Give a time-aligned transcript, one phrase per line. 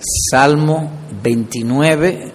[0.00, 0.90] Salmo
[1.22, 2.32] 29,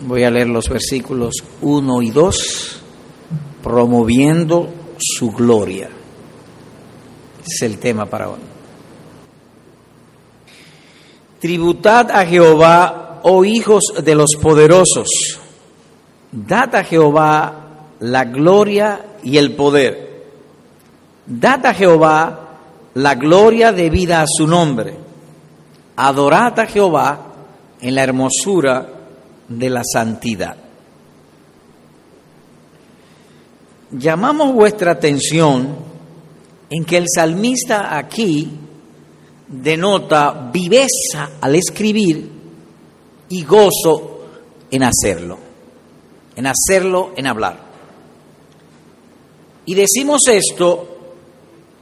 [0.00, 2.82] voy a leer los versículos 1 y 2,
[3.62, 5.88] promoviendo su gloria.
[7.46, 8.40] Es el tema para hoy.
[11.38, 15.08] Tributad a Jehová, oh hijos de los poderosos,
[16.32, 20.24] dad a Jehová la gloria y el poder.
[21.24, 22.58] Dad a Jehová
[22.94, 25.05] la gloria debida a su nombre
[25.96, 27.32] adorad a Jehová
[27.80, 28.86] en la hermosura
[29.48, 30.56] de la santidad.
[33.92, 35.76] Llamamos vuestra atención
[36.68, 38.50] en que el salmista aquí
[39.48, 42.30] denota viveza al escribir
[43.28, 44.20] y gozo
[44.70, 45.38] en hacerlo,
[46.34, 47.66] en hacerlo, en hablar.
[49.66, 50.88] Y decimos esto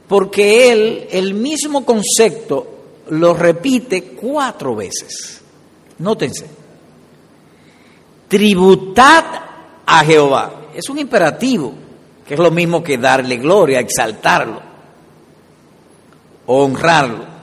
[0.07, 2.74] porque él, el mismo concepto
[3.09, 5.41] lo repite cuatro veces.
[5.99, 6.47] Nótense.
[8.27, 9.23] Tributad
[9.85, 10.63] a Jehová.
[10.73, 11.73] Es un imperativo,
[12.27, 14.61] que es lo mismo que darle gloria, exaltarlo,
[16.47, 17.35] honrarlo.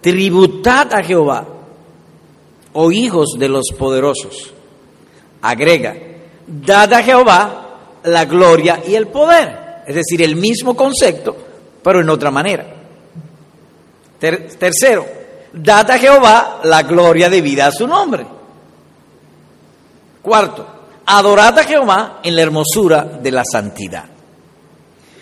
[0.00, 1.46] Tributad a Jehová,
[2.74, 4.52] oh hijos de los poderosos.
[5.42, 5.96] Agrega,
[6.46, 9.82] dad a Jehová la gloria y el poder.
[9.86, 11.36] Es decir, el mismo concepto,
[11.82, 12.77] pero en otra manera
[14.18, 15.06] tercero,
[15.52, 18.26] dad a Jehová la gloria debida a su nombre.
[20.22, 20.66] Cuarto,
[21.06, 24.04] adorad a Jehová en la hermosura de la santidad.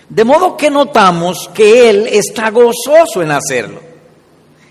[0.08, 3.80] De modo que notamos que Él está gozoso en hacerlo.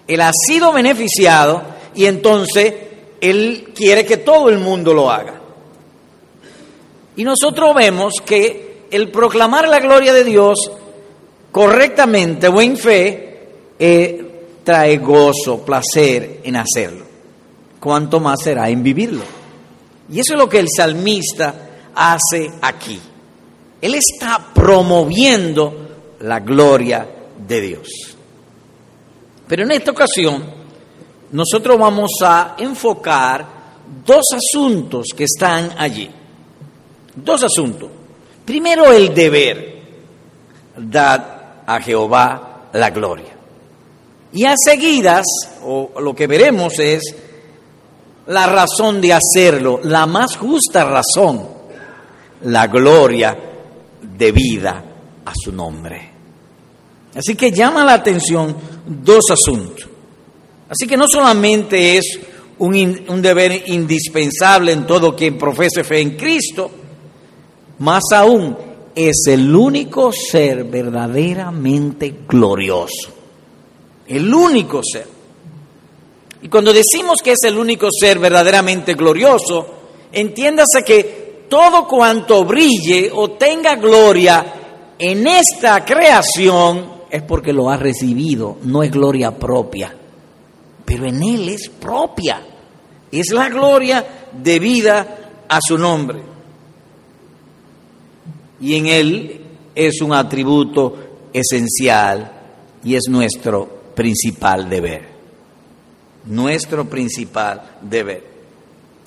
[0.07, 1.61] Él ha sido beneficiado
[1.93, 2.73] y entonces
[3.21, 5.41] Él quiere que todo el mundo lo haga.
[7.17, 10.71] Y nosotros vemos que el proclamar la gloria de Dios
[11.51, 13.24] correctamente o en fe
[13.77, 17.05] eh, trae gozo, placer en hacerlo.
[17.79, 19.23] ¿Cuánto más será en vivirlo?
[20.09, 22.99] Y eso es lo que el salmista hace aquí.
[23.81, 27.07] Él está promoviendo la gloria
[27.47, 27.87] de Dios.
[29.47, 30.43] Pero en esta ocasión
[31.31, 33.45] nosotros vamos a enfocar
[34.05, 36.09] dos asuntos que están allí.
[37.15, 37.89] Dos asuntos.
[38.43, 39.75] Primero el deber.
[40.77, 41.23] Dad
[41.65, 43.34] a Jehová la gloria.
[44.35, 45.23] Y a seguidas,
[45.63, 47.01] o lo que veremos es
[48.27, 51.47] la razón de hacerlo, la más justa razón,
[52.41, 53.33] la gloria
[54.01, 54.83] debida
[55.23, 56.09] a su nombre.
[57.15, 59.87] Así que llama la atención dos asuntos.
[60.67, 62.19] Así que no solamente es
[62.57, 66.69] un, un, deber indispensable en todo quien profese fe en Cristo,
[67.79, 68.57] más aún
[68.93, 73.14] es el único ser verdaderamente glorioso
[74.07, 75.07] el único ser.
[76.41, 79.65] Y cuando decimos que es el único ser verdaderamente glorioso,
[80.11, 84.53] entiéndase que todo cuanto brille o tenga gloria
[84.97, 89.95] en esta creación es porque lo ha recibido, no es gloria propia,
[90.83, 92.41] pero en Él es propia,
[93.11, 96.21] es la gloria debida a su nombre.
[98.61, 99.41] Y en Él
[99.73, 100.95] es un atributo
[101.33, 102.31] esencial
[102.83, 105.07] y es nuestro principal deber.
[106.25, 108.23] Nuestro principal deber.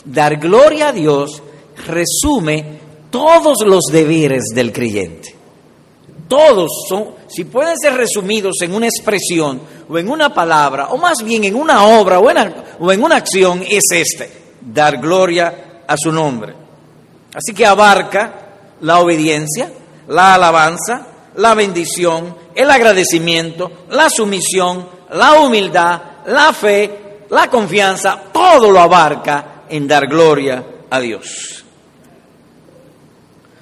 [0.05, 1.43] Dar gloria a Dios
[1.87, 2.79] resume
[3.11, 5.35] todos los deberes del creyente.
[6.29, 11.23] Todos son, si pueden ser resumidos en una expresión o en una palabra, o más
[11.25, 15.97] bien en una obra o en, o en una acción, es este, dar gloria a
[15.97, 16.55] su nombre.
[17.35, 18.49] Así que abarca
[18.83, 19.71] la obediencia,
[20.09, 21.07] la alabanza,
[21.37, 29.63] la bendición, el agradecimiento, la sumisión, la humildad, la fe, la confianza, todo lo abarca
[29.69, 31.65] en dar gloria a Dios.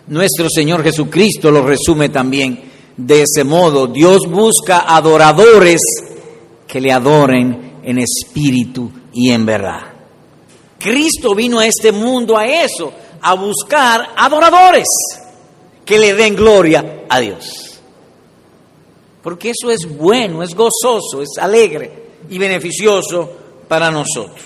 [0.07, 3.87] Nuestro Señor Jesucristo lo resume también de ese modo.
[3.87, 5.83] Dios busca adoradores
[6.67, 9.93] que le adoren en espíritu y en verdad.
[10.79, 14.89] Cristo vino a este mundo a eso, a buscar adoradores
[15.85, 17.66] que le den gloria a Dios
[19.27, 21.91] porque eso es bueno, es gozoso, es alegre
[22.31, 23.29] y beneficioso
[23.67, 24.39] para nosotros.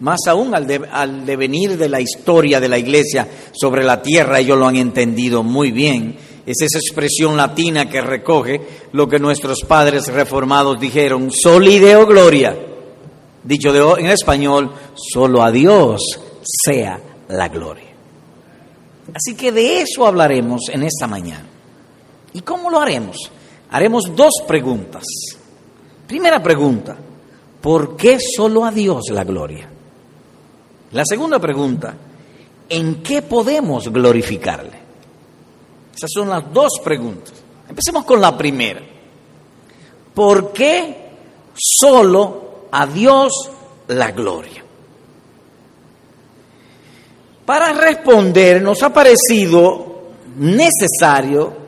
[0.00, 4.66] Más aún al, devenir de la historia de la iglesia sobre la tierra, ellos lo
[4.66, 6.16] han entendido muy bien.
[6.46, 8.62] Es esa expresión latina que recoge
[8.92, 12.56] lo que nuestros padres reformados dijeron, solideo gloria.
[13.44, 16.00] Dicho en español, solo a Dios
[16.64, 16.98] sea
[17.28, 17.92] la gloria.
[19.12, 21.51] Así que de eso hablaremos en esta mañana.
[22.34, 23.16] ¿Y cómo lo haremos?
[23.70, 25.04] Haremos dos preguntas.
[26.06, 26.96] Primera pregunta,
[27.60, 29.68] ¿por qué solo a Dios la gloria?
[30.92, 31.94] La segunda pregunta,
[32.68, 34.82] ¿en qué podemos glorificarle?
[35.94, 37.32] Esas son las dos preguntas.
[37.68, 38.82] Empecemos con la primera.
[40.14, 41.10] ¿Por qué
[41.54, 43.50] solo a Dios
[43.88, 44.62] la gloria?
[47.46, 50.02] Para responder nos ha parecido
[50.36, 51.61] necesario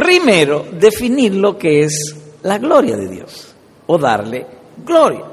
[0.00, 3.54] primero definir lo que es la gloria de Dios
[3.86, 4.46] o darle
[4.82, 5.24] gloria.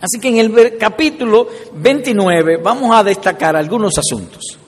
[0.00, 4.58] Así que en el capítulo 29 vamos a destacar algunos asuntos.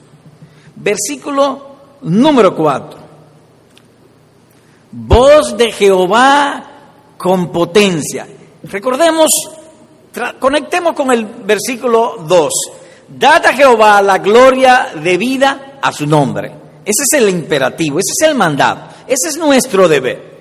[0.75, 2.99] Versículo número 4.
[4.91, 6.63] Voz de Jehová
[7.17, 8.27] con potencia.
[8.63, 9.31] Recordemos,
[10.39, 12.53] conectemos con el versículo 2.
[13.09, 16.64] Dad a Jehová la gloria debida a su nombre.
[16.85, 20.35] Ese es el imperativo, ese es el mandato, ese es nuestro deber.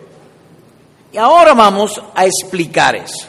[1.11, 3.27] Y ahora vamos a explicar eso,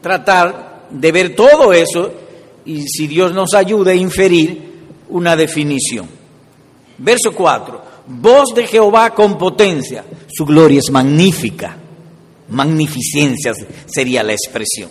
[0.00, 2.12] tratar de ver todo eso
[2.64, 4.72] y si Dios nos ayuda a inferir
[5.08, 6.08] una definición.
[6.98, 11.76] Verso 4, voz de Jehová con potencia, su gloria es magnífica,
[12.48, 13.52] magnificencia
[13.86, 14.90] sería la expresión.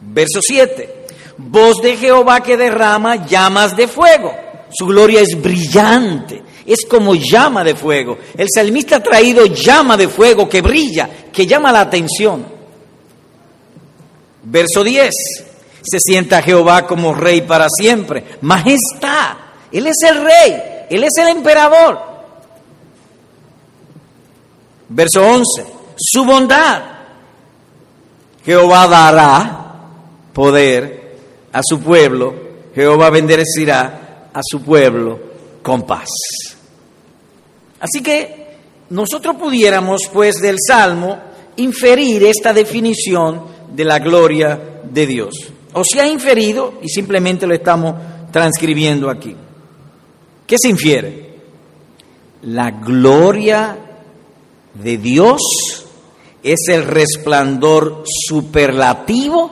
[0.00, 1.06] Verso 7,
[1.38, 4.32] voz de Jehová que derrama llamas de fuego,
[4.70, 8.18] su gloria es brillante, es como llama de fuego.
[8.36, 12.46] El salmista ha traído llama de fuego que brilla, que llama la atención.
[14.44, 15.10] Verso 10.
[15.82, 18.24] Se sienta Jehová como rey para siempre.
[18.40, 19.36] Majestad.
[19.70, 20.62] Él es el rey.
[20.90, 21.98] Él es el emperador.
[24.88, 25.44] Verso 11.
[25.96, 26.82] Su bondad.
[28.44, 29.64] Jehová dará
[30.32, 31.16] poder
[31.52, 32.34] a su pueblo.
[32.74, 35.18] Jehová bendecirá a su pueblo
[35.62, 36.08] con paz.
[37.84, 38.46] Así que
[38.88, 41.18] nosotros pudiéramos, pues, del Salmo
[41.56, 43.42] inferir esta definición
[43.74, 45.34] de la gloria de Dios.
[45.74, 47.94] O se ha inferido y simplemente lo estamos
[48.32, 49.36] transcribiendo aquí.
[50.46, 51.34] ¿Qué se infiere?
[52.44, 53.76] La gloria
[54.72, 55.42] de Dios
[56.42, 59.50] es el resplandor superlativo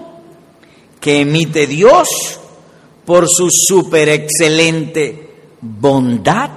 [0.99, 2.09] que emite Dios
[3.05, 6.51] por su superexcelente bondad,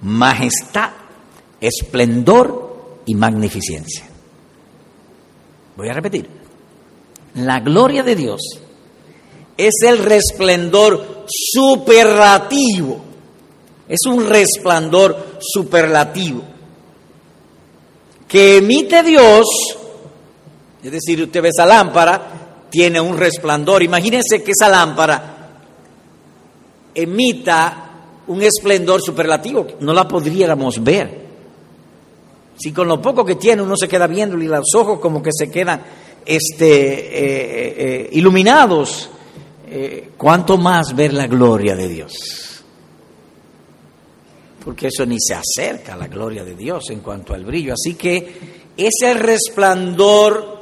[0.00, 1.01] majestad
[1.62, 4.04] esplendor y magnificencia.
[5.76, 6.28] Voy a repetir.
[7.36, 8.40] La gloria de Dios
[9.56, 13.00] es el resplandor superlativo.
[13.88, 16.52] Es un resplandor superlativo
[18.32, 19.44] que emite Dios,
[20.82, 23.82] es decir, usted ve esa lámpara, tiene un resplandor.
[23.82, 25.50] Imagínense que esa lámpara
[26.94, 27.90] emita
[28.28, 31.21] un esplendor superlativo, no la podríamos ver.
[32.56, 35.30] Si con lo poco que tiene uno se queda viendo y los ojos como que
[35.32, 35.82] se quedan
[36.24, 39.10] este, eh, eh, iluminados,
[39.68, 42.64] eh, ¿cuánto más ver la gloria de Dios?
[44.64, 47.74] Porque eso ni se acerca a la gloria de Dios en cuanto al brillo.
[47.74, 50.52] Así que ese resplandor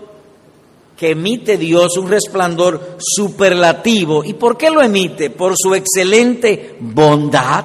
[1.01, 4.23] que emite Dios, un resplandor superlativo.
[4.23, 5.31] ¿Y por qué lo emite?
[5.31, 7.65] Por su excelente bondad,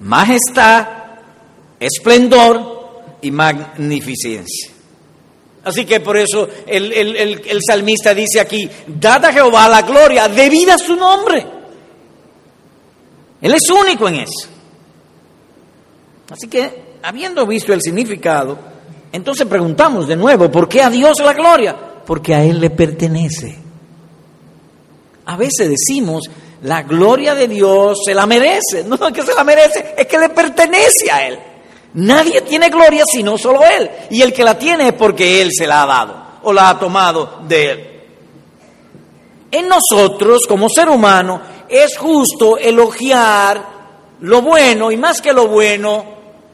[0.00, 0.88] majestad,
[1.78, 2.79] esplendor
[3.22, 4.72] y magnificencia.
[5.64, 10.74] Así que por eso el, el, salmista dice aquí, dad a Jehová la gloria debida
[10.74, 11.46] a su nombre.
[13.42, 14.48] Él es único en eso.
[16.30, 18.58] Así que, habiendo visto el significado,
[19.12, 21.76] entonces preguntamos de nuevo, ¿por qué a Dios la gloria?
[22.06, 23.58] Porque a Él le pertenece.
[25.26, 26.24] A veces decimos,
[26.62, 28.84] la gloria de Dios se la merece.
[28.86, 31.38] No es que se la merece, es que le pertenece a Él.
[31.94, 33.90] Nadie tiene gloria sino solo Él.
[34.10, 36.78] Y el que la tiene es porque Él se la ha dado o la ha
[36.78, 37.86] tomado de Él.
[39.52, 43.80] En nosotros, como ser humano, es justo elogiar
[44.20, 46.04] lo bueno y más que lo bueno,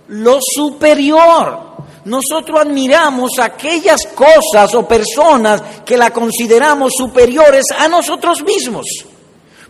[0.09, 1.67] lo superior.
[2.07, 8.87] Nosotros admiramos aquellas cosas o personas que la consideramos superiores a nosotros mismos.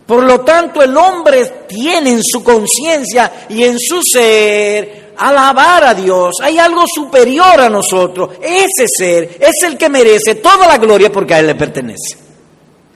[0.05, 5.93] Por lo tanto, el hombre tiene en su conciencia y en su ser alabar a
[5.93, 8.31] Dios, hay algo superior a nosotros.
[8.41, 12.17] Ese ser es el que merece toda la gloria porque a Él le pertenece.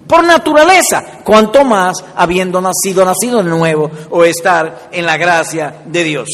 [0.08, 6.04] Por naturaleza, cuanto más habiendo nacido, nacido de nuevo o estar en la gracia de
[6.04, 6.28] Dios.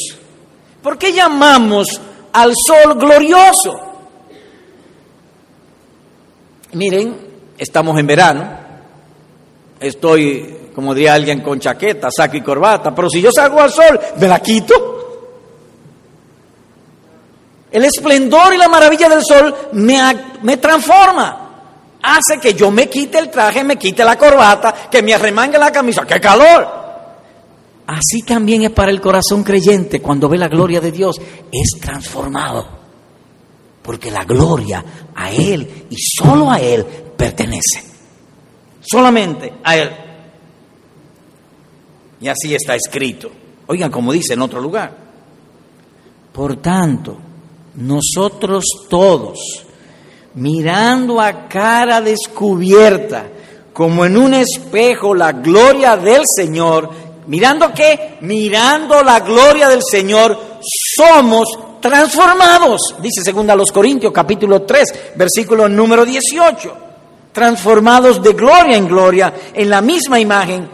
[0.81, 2.01] ¿Por qué llamamos
[2.33, 3.79] al sol glorioso?
[6.73, 7.17] Miren,
[7.57, 8.49] estamos en verano,
[9.79, 13.99] estoy, como diría alguien, con chaqueta, saco y corbata, pero si yo salgo al sol,
[14.19, 14.96] me la quito
[17.71, 19.99] El esplendor y la maravilla del sol me,
[20.43, 21.43] me transforma.
[22.01, 25.71] Hace que yo me quite el traje, me quite la corbata, que me arremangue la
[25.71, 26.05] camisa.
[26.05, 26.87] ¡Qué calor!
[27.87, 31.19] Así también es para el corazón creyente cuando ve la gloria de Dios.
[31.51, 32.67] Es transformado.
[33.81, 34.83] Porque la gloria
[35.15, 37.83] a Él y solo a Él pertenece.
[38.81, 39.89] Solamente a Él.
[42.19, 43.31] Y así está escrito.
[43.67, 44.95] Oigan, como dice en otro lugar.
[46.33, 47.17] Por tanto,
[47.77, 49.39] nosotros todos,
[50.33, 53.27] mirando a cara descubierta,
[53.71, 56.89] como en un espejo, la gloria del Señor,
[57.27, 58.17] mirando qué?
[58.21, 60.37] Mirando la gloria del Señor,
[60.95, 61.47] somos
[61.79, 66.73] transformados, dice segunda los Corintios capítulo 3, versículo número 18,
[67.31, 70.67] transformados de gloria en gloria en la misma imagen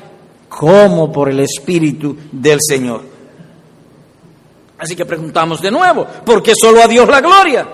[0.48, 3.13] como por el Espíritu del Señor.
[4.84, 7.66] Así que preguntamos de nuevo, ¿por qué solo a Dios la gloria?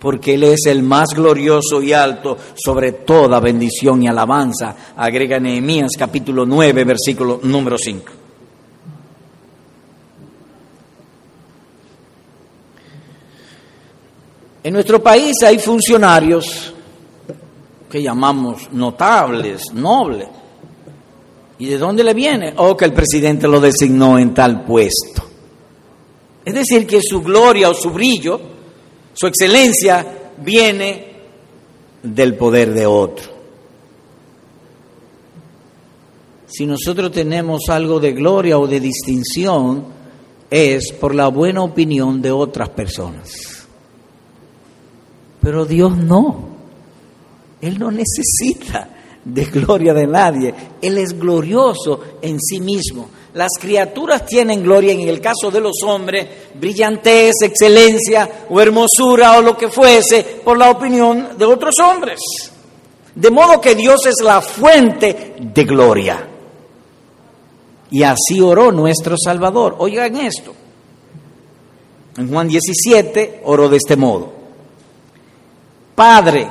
[0.00, 5.92] Porque Él es el más glorioso y alto sobre toda bendición y alabanza, agrega Nehemías
[5.96, 8.12] capítulo 9, versículo número 5.
[14.64, 16.74] En nuestro país hay funcionarios
[17.88, 20.26] que llamamos notables, nobles.
[21.56, 22.52] ¿Y de dónde le viene?
[22.56, 25.23] Oh, que el presidente lo designó en tal puesto.
[26.44, 28.40] Es decir, que su gloria o su brillo,
[29.14, 31.14] su excelencia, viene
[32.02, 33.32] del poder de otro.
[36.46, 39.86] Si nosotros tenemos algo de gloria o de distinción,
[40.50, 43.66] es por la buena opinión de otras personas.
[45.40, 46.54] Pero Dios no.
[47.60, 48.88] Él no necesita
[49.24, 50.54] de gloria de nadie.
[50.80, 53.08] Él es glorioso en sí mismo.
[53.34, 56.24] Las criaturas tienen gloria, en el caso de los hombres,
[56.54, 62.20] brillantez, excelencia o hermosura o lo que fuese, por la opinión de otros hombres.
[63.12, 66.28] De modo que Dios es la fuente de gloria.
[67.90, 69.76] Y así oró nuestro Salvador.
[69.78, 70.54] Oigan esto.
[72.16, 74.32] En Juan 17 oró de este modo.
[75.96, 76.48] Padre,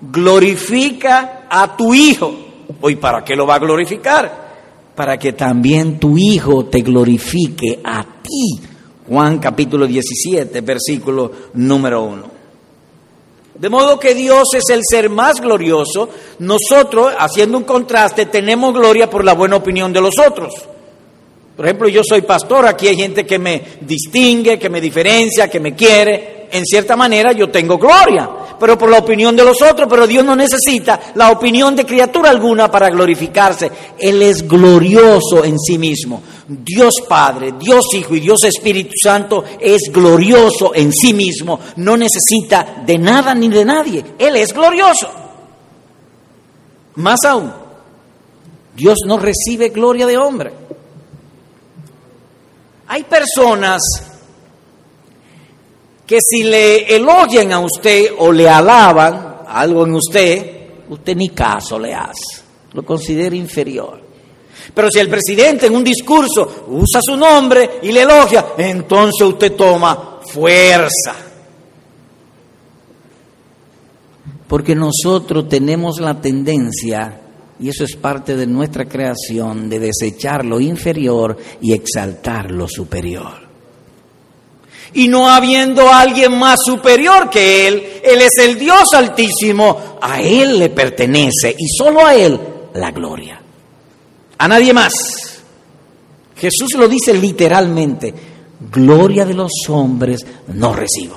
[0.00, 2.32] glorifica a tu Hijo.
[2.80, 4.49] ¿Hoy para qué lo va a glorificar?
[4.94, 8.60] Para que también tu Hijo te glorifique a ti.
[9.08, 12.40] Juan capítulo 17, versículo número 1.
[13.54, 19.10] De modo que Dios es el ser más glorioso, nosotros, haciendo un contraste, tenemos gloria
[19.10, 20.54] por la buena opinión de los otros.
[21.56, 25.60] Por ejemplo, yo soy pastor, aquí hay gente que me distingue, que me diferencia, que
[25.60, 26.48] me quiere.
[26.52, 30.22] En cierta manera yo tengo gloria pero por la opinión de los otros, pero Dios
[30.22, 33.70] no necesita la opinión de criatura alguna para glorificarse.
[33.98, 36.22] Él es glorioso en sí mismo.
[36.46, 41.58] Dios Padre, Dios Hijo y Dios Espíritu Santo es glorioso en sí mismo.
[41.76, 44.04] No necesita de nada ni de nadie.
[44.18, 45.10] Él es glorioso.
[46.96, 47.50] Más aún,
[48.76, 50.52] Dios no recibe gloria de hombre.
[52.88, 53.80] Hay personas
[56.10, 60.56] que si le elogian a usted o le alaban algo en usted,
[60.88, 64.00] usted ni caso le hace, lo considera inferior.
[64.74, 69.52] Pero si el presidente en un discurso usa su nombre y le elogia, entonces usted
[69.52, 71.14] toma fuerza.
[74.48, 77.20] Porque nosotros tenemos la tendencia,
[77.60, 83.49] y eso es parte de nuestra creación, de desechar lo inferior y exaltar lo superior
[84.94, 90.58] y no habiendo alguien más superior que Él, Él es el Dios altísimo, a Él
[90.58, 92.38] le pertenece y solo a Él
[92.74, 93.40] la gloria.
[94.38, 94.92] A nadie más.
[96.36, 98.14] Jesús lo dice literalmente,
[98.72, 101.16] gloria de los hombres no recibo.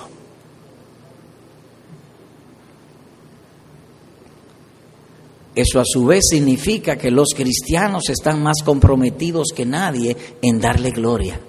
[5.56, 10.90] Eso a su vez significa que los cristianos están más comprometidos que nadie en darle
[10.90, 11.40] gloria.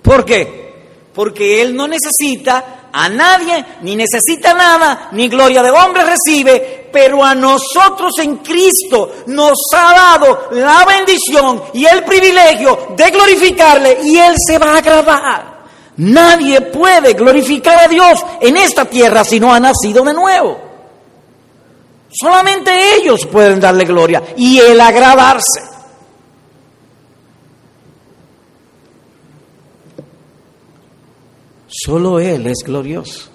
[0.00, 0.71] ¿Por qué?
[1.14, 7.24] Porque Él no necesita a nadie, ni necesita nada, ni gloria de hombre recibe, pero
[7.24, 14.18] a nosotros en Cristo nos ha dado la bendición y el privilegio de glorificarle y
[14.18, 15.52] Él se va a agradar.
[15.96, 20.58] Nadie puede glorificar a Dios en esta tierra si no ha nacido de nuevo.
[22.10, 25.71] Solamente ellos pueden darle gloria y Él agradarse.
[31.84, 33.28] Solo Él es glorioso.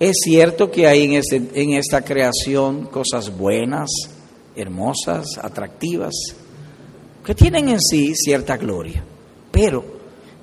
[0.00, 3.88] Es cierto que hay en, este, en esta creación cosas buenas,
[4.56, 6.12] hermosas, atractivas,
[7.24, 9.04] que tienen en sí cierta gloria,
[9.52, 9.84] pero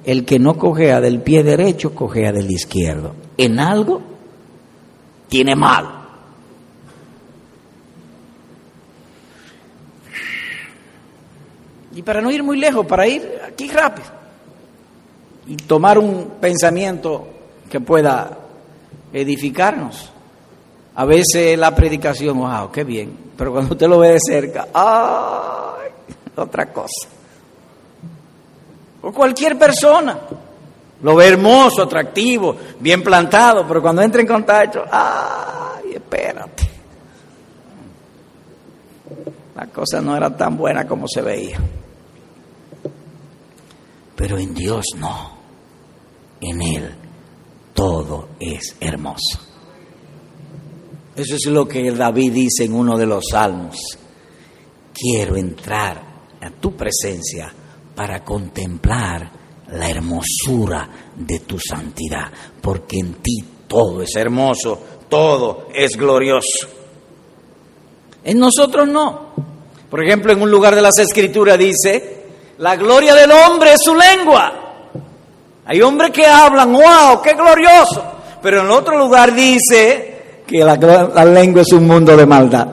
[0.05, 3.15] el que no cojea del pie derecho, cojea del izquierdo.
[3.37, 4.01] En algo
[5.27, 6.07] tiene mal.
[11.93, 14.22] Y para no ir muy lejos, para ir aquí rápido
[15.47, 17.27] y tomar un pensamiento
[17.69, 18.37] que pueda
[19.11, 20.09] edificarnos.
[20.95, 25.91] A veces la predicación, wow, qué bien, pero cuando usted lo ve de cerca, ¡ay!
[26.35, 27.07] Otra cosa.
[29.01, 30.19] O cualquier persona.
[31.01, 35.93] Lo ve hermoso, atractivo, bien plantado, pero cuando entra en contacto, ¡ay!
[35.95, 36.69] Espérate.
[39.55, 41.59] La cosa no era tan buena como se veía.
[44.15, 45.32] Pero en Dios no.
[46.43, 46.89] En Él
[47.73, 49.39] todo es hermoso.
[51.15, 53.77] Eso es lo que David dice en uno de los salmos.
[54.93, 56.01] Quiero entrar
[56.41, 57.53] a tu presencia
[57.95, 59.31] para contemplar
[59.71, 62.31] la hermosura de tu santidad,
[62.61, 66.67] porque en ti todo es hermoso, todo es glorioso.
[68.23, 69.33] En nosotros no.
[69.89, 72.25] Por ejemplo, en un lugar de las escrituras dice,
[72.57, 74.62] la gloria del hombre es su lengua.
[75.65, 78.03] Hay hombres que hablan, wow, qué glorioso.
[78.41, 82.67] Pero en otro lugar dice que la, la lengua es un mundo de maldad.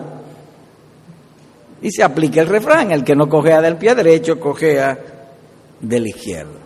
[1.83, 4.99] Y se aplica el refrán, el que no cojea del pie derecho, cojea
[5.81, 6.59] del izquierdo.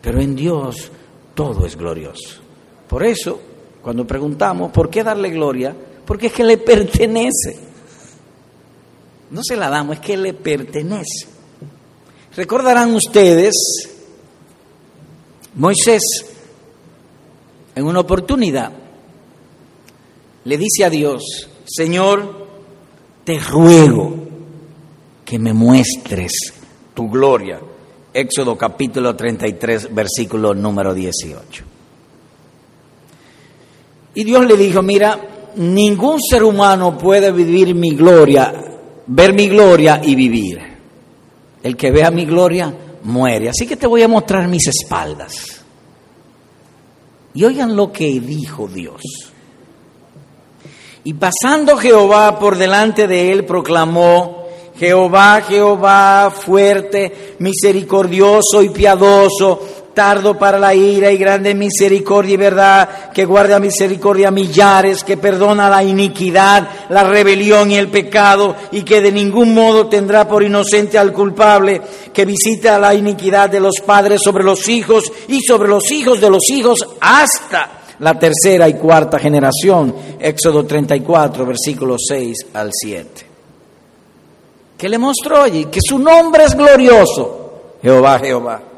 [0.00, 0.90] Pero en Dios
[1.34, 2.40] todo es glorioso.
[2.88, 3.40] Por eso,
[3.82, 5.74] cuando preguntamos, ¿por qué darle gloria?
[6.04, 7.58] Porque es que le pertenece.
[9.30, 11.28] No se la damos, es que le pertenece.
[12.34, 13.91] Recordarán ustedes
[15.54, 16.00] Moisés,
[17.74, 18.72] en una oportunidad,
[20.44, 22.48] le dice a Dios, Señor,
[23.24, 24.14] te ruego
[25.24, 26.32] que me muestres
[26.94, 27.60] tu gloria.
[28.14, 31.64] Éxodo capítulo 33, versículo número 18.
[34.14, 35.18] Y Dios le dijo, mira,
[35.56, 38.52] ningún ser humano puede vivir mi gloria,
[39.06, 40.58] ver mi gloria y vivir.
[41.62, 43.48] El que vea mi gloria muere.
[43.48, 45.62] Así que te voy a mostrar mis espaldas.
[47.34, 49.02] Y oigan lo que dijo Dios.
[51.04, 54.42] Y pasando Jehová por delante de él, proclamó,
[54.76, 63.10] Jehová, Jehová, fuerte, misericordioso y piadoso, tardo para la ira y grande misericordia y verdad,
[63.12, 68.82] que guarda misericordia a millares, que perdona la iniquidad, la rebelión y el pecado, y
[68.82, 71.80] que de ningún modo tendrá por inocente al culpable,
[72.12, 76.30] que visita la iniquidad de los padres sobre los hijos y sobre los hijos de
[76.30, 79.94] los hijos hasta la tercera y cuarta generación.
[80.18, 83.26] Éxodo 34, versículos 6 al 7.
[84.76, 85.66] ¿Qué le mostró allí?
[85.66, 87.38] Que su nombre es glorioso.
[87.80, 88.71] Jehová, Jehová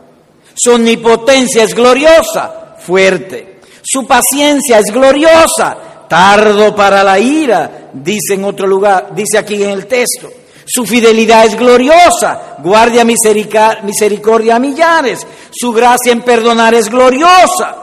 [0.54, 3.60] su omnipotencia es gloriosa, fuerte.
[3.82, 5.76] Su paciencia es gloriosa,
[6.08, 10.30] tardo para la ira, dice en otro lugar, dice aquí en el texto.
[10.66, 15.26] Su fidelidad es gloriosa, guardia misericordia a millares.
[15.50, 17.76] Su gracia en perdonar es gloriosa,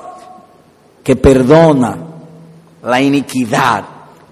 [1.04, 1.98] que perdona
[2.84, 3.84] la iniquidad,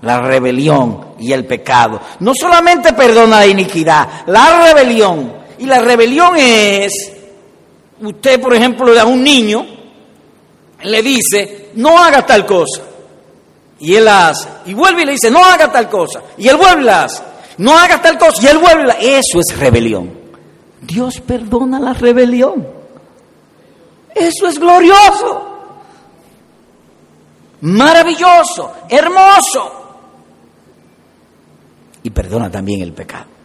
[0.02, 2.02] la rebelión y el pecado.
[2.22, 5.38] No solamente perdona la iniquidad, la rebelión.
[5.60, 7.19] Y la rebelión es
[8.02, 9.66] usted, por ejemplo, a un niño,
[10.84, 12.82] le dice, no haga tal cosa.
[13.80, 14.48] Y él la hace.
[14.66, 16.22] Y vuelve y le dice, no haga tal cosa.
[16.38, 17.24] Y él vuelve y la hace.
[17.58, 18.42] No haga tal cosa.
[18.42, 20.12] Y él vuelve y la Eso es rebelión.
[20.82, 22.68] Dios perdona la rebelión.
[24.14, 25.46] Eso es glorioso.
[27.62, 28.74] Maravilloso.
[28.90, 29.76] Hermoso.
[32.04, 33.39] Y perdona también el pecado.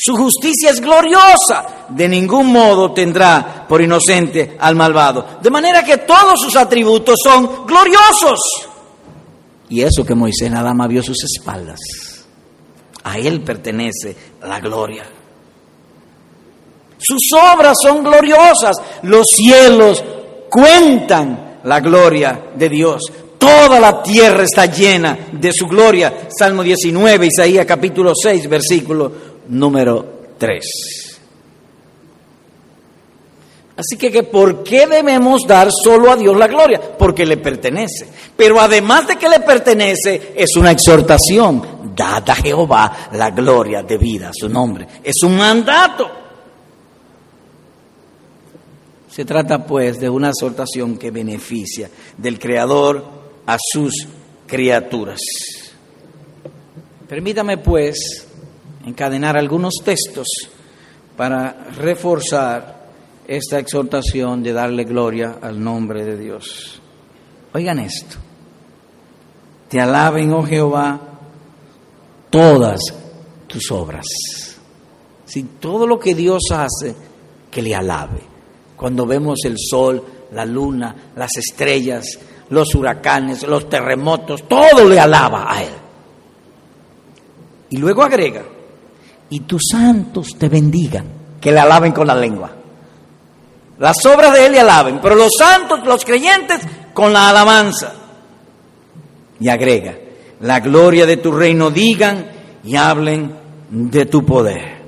[0.00, 1.86] Su justicia es gloriosa.
[1.88, 5.38] De ningún modo tendrá por inocente al malvado.
[5.42, 8.38] De manera que todos sus atributos son gloriosos.
[9.68, 11.80] Y eso que Moisés nada más vio sus espaldas.
[13.02, 15.04] A él pertenece la gloria.
[16.98, 18.76] Sus obras son gloriosas.
[19.02, 20.04] Los cielos
[20.48, 23.02] cuentan la gloria de Dios.
[23.38, 26.28] Toda la tierra está llena de su gloria.
[26.36, 30.04] Salmo 19, Isaías capítulo 6, versículo número
[30.38, 31.08] 3.
[33.78, 36.80] Así que, ¿por qué debemos dar solo a Dios la gloria?
[36.98, 38.08] Porque le pertenece.
[38.36, 41.94] Pero además de que le pertenece, es una exhortación.
[41.94, 44.86] Dad a Jehová la gloria debida a su nombre.
[45.04, 46.10] Es un mandato.
[49.08, 53.04] Se trata pues de una exhortación que beneficia del Creador
[53.46, 54.08] a sus
[54.46, 55.20] criaturas.
[57.08, 58.27] Permítame pues
[58.88, 60.26] encadenar algunos textos
[61.16, 62.78] para reforzar
[63.26, 66.80] esta exhortación de darle gloria al nombre de Dios.
[67.52, 68.16] Oigan esto.
[69.68, 70.98] Te alaben, oh Jehová,
[72.30, 72.80] todas
[73.46, 74.06] tus obras.
[75.26, 76.94] Si todo lo que Dios hace,
[77.50, 78.20] que le alabe.
[78.76, 85.52] Cuando vemos el sol, la luna, las estrellas, los huracanes, los terremotos, todo le alaba
[85.52, 85.74] a Él.
[87.70, 88.44] Y luego agrega,
[89.30, 91.06] y tus santos te bendigan,
[91.40, 92.50] que le alaben con la lengua.
[93.78, 96.60] Las obras de Él le alaben, pero los santos, los creyentes,
[96.94, 97.92] con la alabanza.
[99.38, 99.96] Y agrega,
[100.40, 102.26] la gloria de tu reino digan
[102.64, 103.32] y hablen
[103.70, 104.78] de tu poder.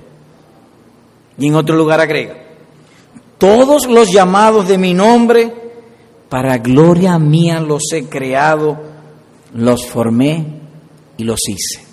[1.38, 2.36] Y en otro lugar agrega,
[3.38, 5.54] todos los llamados de mi nombre,
[6.28, 8.78] para gloria mía los he creado,
[9.54, 10.60] los formé
[11.16, 11.84] y los hice.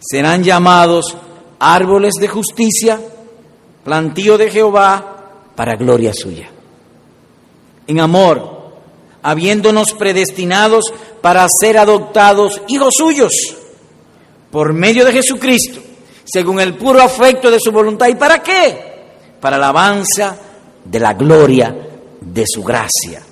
[0.00, 1.16] Serán llamados
[1.58, 3.00] árboles de justicia,
[3.84, 5.16] plantío de Jehová,
[5.54, 6.50] para gloria suya.
[7.86, 8.72] En amor,
[9.22, 13.32] habiéndonos predestinados para ser adoptados hijos suyos
[14.50, 15.80] por medio de Jesucristo,
[16.24, 18.08] según el puro afecto de su voluntad.
[18.08, 18.78] ¿Y para qué?
[19.40, 20.38] Para la alabanza
[20.84, 21.74] de la gloria
[22.20, 23.22] de su gracia.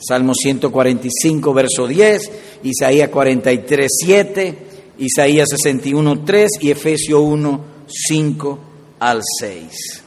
[0.00, 2.30] Salmo 145, verso 10,
[2.62, 4.67] Isaías 43, 7,
[4.98, 8.58] Isaías 61, 3 y Efesios 1, 5
[8.98, 10.02] al 6.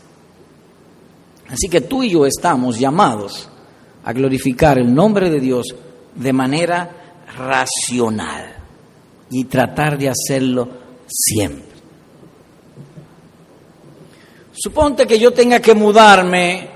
[1.49, 3.49] Así que tú y yo estamos llamados
[4.03, 5.67] a glorificar el nombre de Dios
[6.15, 8.55] de manera racional
[9.29, 10.67] y tratar de hacerlo
[11.07, 11.71] siempre.
[14.53, 16.67] Suponte que yo tenga que mudarme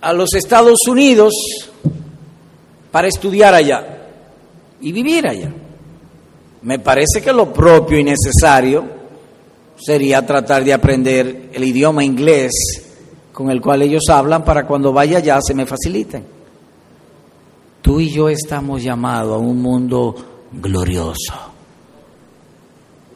[0.00, 1.32] a los Estados Unidos
[2.90, 4.08] para estudiar allá
[4.80, 5.52] y vivir allá.
[6.62, 8.84] Me parece que lo propio y necesario
[9.76, 12.52] sería tratar de aprender el idioma inglés
[13.32, 16.24] con el cual ellos hablan para cuando vaya allá se me faciliten.
[17.80, 20.14] Tú y yo estamos llamados a un mundo
[20.52, 21.51] glorioso.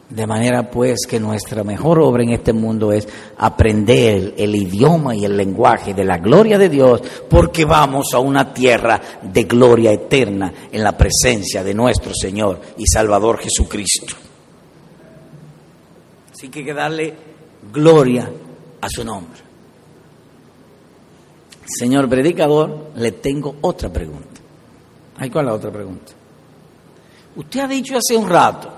[0.09, 5.25] De manera pues que nuestra mejor obra en este mundo es aprender el idioma y
[5.25, 10.53] el lenguaje de la gloria de Dios, porque vamos a una tierra de gloria eterna
[10.71, 14.15] en la presencia de nuestro Señor y Salvador Jesucristo.
[16.31, 17.13] Así que hay que darle
[17.73, 18.31] gloria
[18.79, 19.41] a su nombre.
[21.65, 24.39] Señor predicador, le tengo otra pregunta.
[25.17, 26.13] ¿Hay cuál es la otra pregunta?
[27.35, 28.71] Usted ha dicho hace un rato,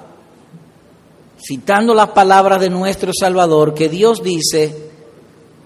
[1.41, 4.89] citando las palabras de nuestro Salvador, que Dios dice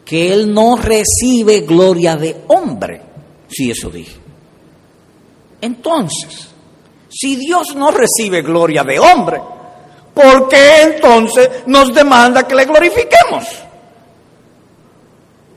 [0.06, 3.02] que Él no recibe gloria de hombre.
[3.50, 4.16] Sí, eso dije.
[5.62, 6.50] Entonces,
[7.10, 9.42] si Dios no recibe gloria de hombre,
[10.14, 13.44] ¿por qué entonces nos demanda que le glorifiquemos?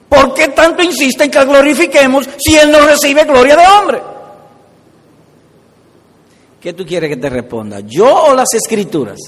[0.08, 4.02] ¿Por qué tanto insiste en que glorifiquemos si Él no recibe gloria de hombre?
[6.60, 7.80] ¿Qué tú quieres que te responda?
[7.80, 9.18] ¿Yo o las escrituras?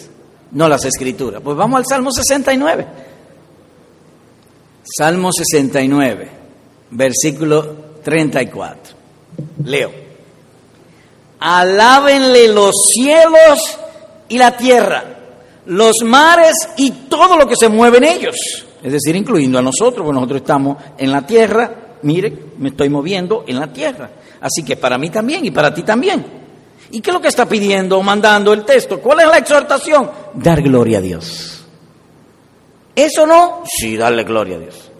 [0.53, 1.41] No las escrituras.
[1.43, 2.87] Pues vamos al Salmo 69.
[4.85, 6.29] Salmo 69,
[6.91, 8.97] versículo 34.
[9.65, 9.91] Leo.
[11.41, 13.79] Alábenle los cielos
[14.29, 15.05] y la tierra,
[15.67, 20.05] los mares y todo lo que se mueve en ellos es decir, incluyendo a nosotros,
[20.05, 21.71] porque nosotros estamos en la tierra,
[22.03, 24.11] mire, me estoy moviendo en la tierra.
[24.41, 26.38] Así que para mí también y para ti también.
[26.91, 29.01] ¿Y qué es lo que está pidiendo o mandando el texto?
[29.01, 30.11] ¿Cuál es la exhortación?
[30.35, 31.65] Dar gloria a Dios.
[32.97, 33.63] ¿Eso no?
[33.65, 34.91] Sí, darle gloria a Dios.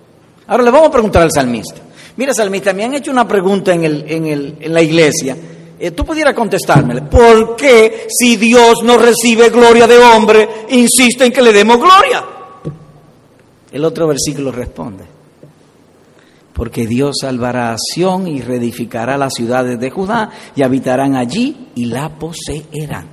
[0.47, 1.81] Ahora le vamos a preguntar al salmista.
[2.17, 5.37] Mira, salmista, me han hecho una pregunta en, el, en, el, en la iglesia.
[5.79, 7.09] Eh, tú pudieras contestármela.
[7.09, 12.25] ¿Por qué si Dios no recibe gloria de hombre, insiste en que le demos gloria?
[13.71, 15.05] El otro versículo responde,
[16.59, 21.85] porque Dios salvará a Sión y reedificará las ciudades de Judá y habitarán allí y
[21.85, 23.09] la poseerán.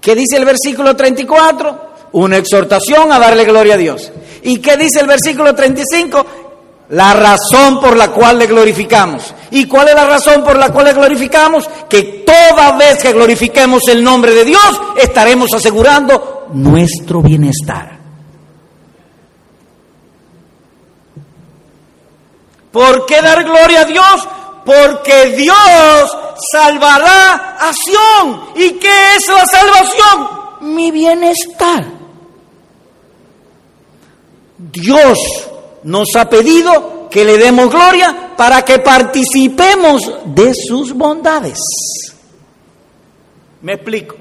[0.00, 1.92] ¿Qué dice el versículo 34?
[2.14, 4.10] Una exhortación a darle gloria a Dios.
[4.42, 6.26] ¿Y qué dice el versículo 35?
[6.88, 9.32] La razón por la cual le glorificamos.
[9.52, 11.70] ¿Y cuál es la razón por la cual le glorificamos?
[11.88, 17.91] Que toda vez que glorifiquemos el nombre de Dios, estaremos asegurando nuestro bienestar.
[22.72, 24.28] ¿Por qué dar gloria a Dios?
[24.64, 26.16] Porque Dios
[26.50, 28.44] salvará a Sión.
[28.56, 30.28] ¿Y qué es la salvación?
[30.74, 31.84] Mi bienestar.
[34.58, 35.18] Dios
[35.82, 41.58] nos ha pedido que le demos gloria para que participemos de sus bondades.
[43.60, 44.16] Me explico.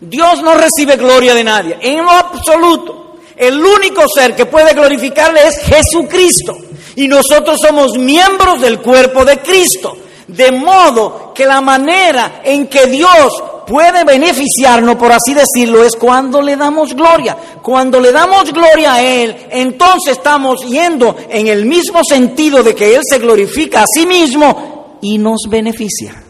[0.00, 3.18] Dios no recibe gloria de nadie, en lo absoluto.
[3.36, 6.56] El único ser que puede glorificarle es Jesucristo.
[6.96, 9.96] Y nosotros somos miembros del cuerpo de Cristo.
[10.26, 16.40] De modo que la manera en que Dios puede beneficiarnos, por así decirlo, es cuando
[16.40, 17.36] le damos gloria.
[17.62, 22.94] Cuando le damos gloria a Él, entonces estamos yendo en el mismo sentido de que
[22.94, 26.22] Él se glorifica a sí mismo y nos beneficia.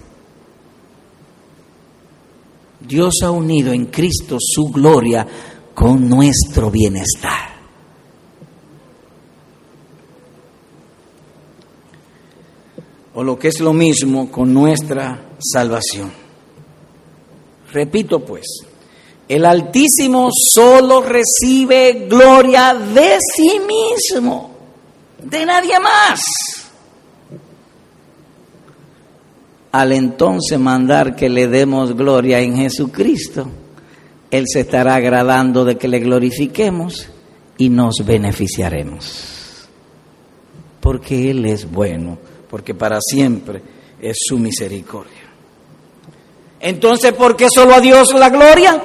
[2.80, 5.26] Dios ha unido en Cristo su gloria
[5.74, 7.55] con nuestro bienestar.
[13.16, 16.12] O lo que es lo mismo con nuestra salvación.
[17.72, 18.44] Repito pues,
[19.28, 24.50] el Altísimo solo recibe gloria de sí mismo,
[25.20, 26.20] de nadie más.
[29.72, 33.48] Al entonces mandar que le demos gloria en Jesucristo,
[34.30, 37.08] Él se estará agradando de que le glorifiquemos
[37.58, 39.68] y nos beneficiaremos.
[40.80, 43.62] Porque Él es bueno, porque para siempre
[44.00, 45.26] es su misericordia.
[46.60, 48.82] Entonces, ¿por qué solo a Dios la gloria?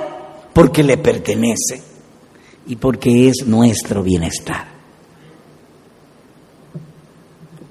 [0.54, 1.82] Porque le pertenece
[2.68, 4.68] y porque es nuestro bienestar.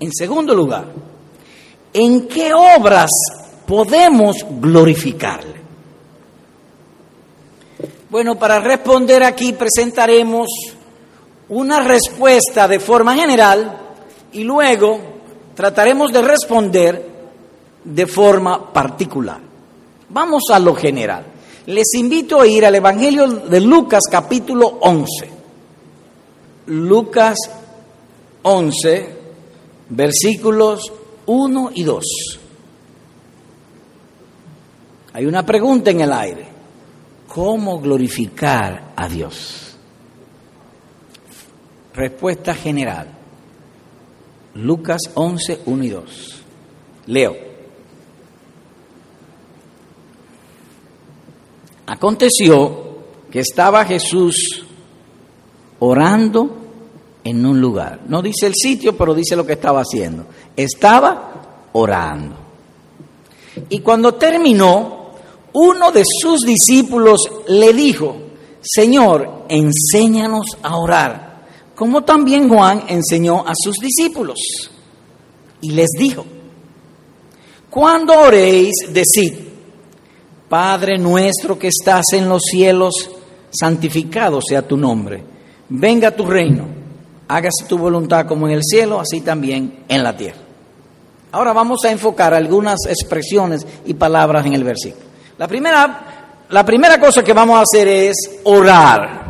[0.01, 0.93] En segundo lugar,
[1.93, 3.11] ¿en qué obras
[3.67, 5.61] podemos glorificarle?
[8.09, 10.49] Bueno, para responder aquí presentaremos
[11.51, 13.79] una respuesta de forma general
[14.33, 15.20] y luego
[15.61, 17.07] trataremos de responder
[17.85, 19.39] de forma particular.
[20.09, 21.27] Vamos a lo general.
[21.67, 25.31] Les invito a ir al Evangelio de Lucas capítulo 11.
[26.69, 27.37] Lucas
[28.41, 29.17] 11,
[29.91, 30.91] versículos
[31.27, 32.05] 1 y 2.
[35.13, 36.47] Hay una pregunta en el aire.
[37.29, 39.77] ¿Cómo glorificar a Dios?
[41.93, 43.20] Respuesta general.
[44.55, 46.43] Lucas 11, 1 y 2.
[47.07, 47.37] Leo.
[51.87, 52.99] Aconteció
[53.31, 54.65] que estaba Jesús
[55.81, 56.57] orando
[57.25, 58.01] en un lugar.
[58.07, 60.27] No dice el sitio, pero dice lo que estaba haciendo.
[60.57, 62.37] Estaba orando.
[63.69, 65.11] Y cuando terminó,
[65.53, 68.17] uno de sus discípulos le dijo,
[68.61, 71.30] Señor, enséñanos a orar,
[71.81, 74.39] como también Juan enseñó a sus discípulos.
[75.63, 76.27] Y les dijo,
[77.71, 79.33] cuando oréis, decid,
[80.47, 83.11] Padre nuestro que estás en los cielos,
[83.49, 85.25] santificado sea tu nombre.
[85.71, 86.67] Venga tu reino.
[87.29, 90.41] Hágase tu voluntad como en el cielo, así también en la tierra.
[91.33, 95.07] Ahora vamos a enfocar algunas expresiones y palabras en el versículo.
[95.39, 99.21] La primera, la primera cosa que vamos a hacer es orar.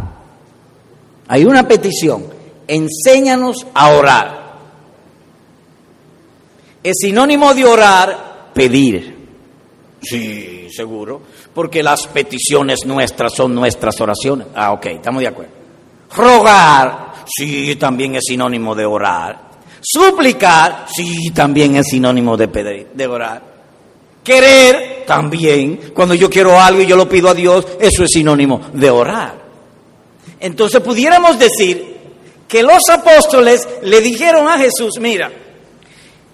[1.29, 2.40] Hay una petición.
[2.71, 4.41] Enséñanos a orar.
[6.85, 9.17] Es sinónimo de orar, pedir.
[10.01, 11.21] Sí, seguro,
[11.53, 14.47] porque las peticiones nuestras son nuestras oraciones.
[14.55, 15.53] Ah, ok, estamos de acuerdo.
[16.15, 19.51] Rogar, sí, también es sinónimo de orar.
[19.81, 23.43] Suplicar, sí, también es sinónimo de, pedir, de orar.
[24.23, 28.61] Querer, también, cuando yo quiero algo y yo lo pido a Dios, eso es sinónimo
[28.73, 29.35] de orar.
[30.39, 31.90] Entonces pudiéramos decir
[32.51, 35.31] que los apóstoles le dijeron a Jesús, mira,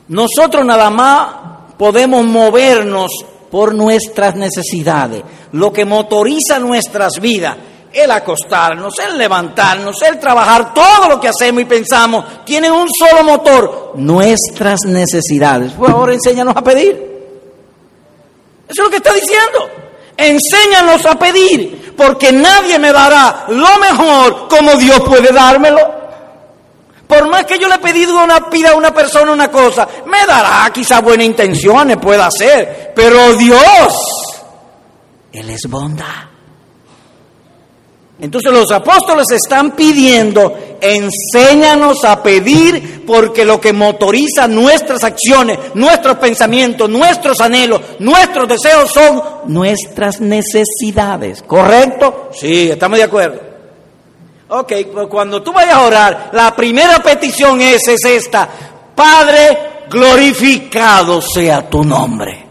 [0.08, 1.28] nosotros nada más
[1.76, 3.12] podemos movernos
[3.50, 7.54] por nuestras necesidades, lo que motoriza nuestras vidas,
[7.92, 13.22] el acostarnos, el levantarnos, el trabajar, todo lo que hacemos y pensamos, tiene un solo
[13.22, 15.72] motor, nuestras necesidades.
[15.72, 16.94] Por favor, enséñanos a pedir.
[18.68, 19.68] Eso es lo que está diciendo.
[20.16, 25.95] Enséñanos a pedir, porque nadie me dará lo mejor como Dios puede dármelo.
[27.06, 30.26] Por más que yo le he pedido una pida a una persona una cosa, me
[30.26, 33.94] dará quizás buenas intenciones, pueda ser, pero Dios,
[35.32, 36.26] Él es bondad.
[38.18, 46.16] Entonces los apóstoles están pidiendo, enséñanos a pedir, porque lo que motoriza nuestras acciones, nuestros
[46.16, 51.42] pensamientos, nuestros anhelos, nuestros deseos son nuestras necesidades.
[51.42, 52.30] ¿Correcto?
[52.32, 53.55] Sí, estamos de acuerdo.
[54.48, 58.48] Ok, pues cuando tú vayas a orar, la primera petición es, es esta.
[58.94, 62.46] Padre, glorificado sea tu nombre.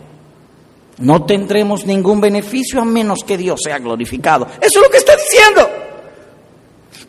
[0.98, 4.48] No tendremos ningún beneficio a menos que Dios sea glorificado.
[4.62, 5.70] Eso es lo que está diciendo.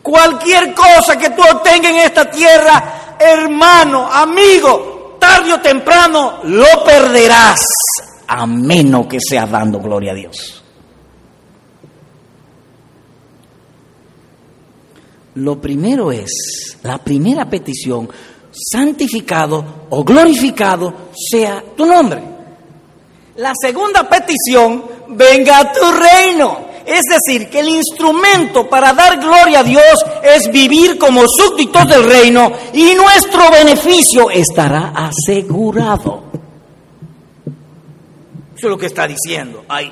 [0.01, 7.59] Cualquier cosa que tú obtengas en esta tierra, hermano, amigo, tarde o temprano lo perderás,
[8.27, 10.63] a menos que sea dando gloria a Dios.
[15.37, 18.09] Lo primero es, la primera petición,
[18.51, 22.21] santificado o glorificado sea tu nombre.
[23.35, 26.67] La segunda petición, venga a tu reino.
[26.85, 32.03] Es decir, que el instrumento para dar gloria a Dios es vivir como súbditos del
[32.03, 36.23] reino y nuestro beneficio estará asegurado.
[38.55, 39.91] Eso es lo que está diciendo ahí.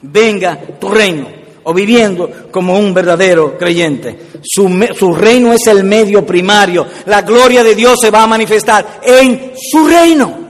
[0.00, 1.37] Venga tu reino
[1.68, 4.18] o viviendo como un verdadero creyente.
[4.42, 6.86] Su, reino es el medio primario.
[7.04, 10.48] La gloria de Dios se va a manifestar en su reino.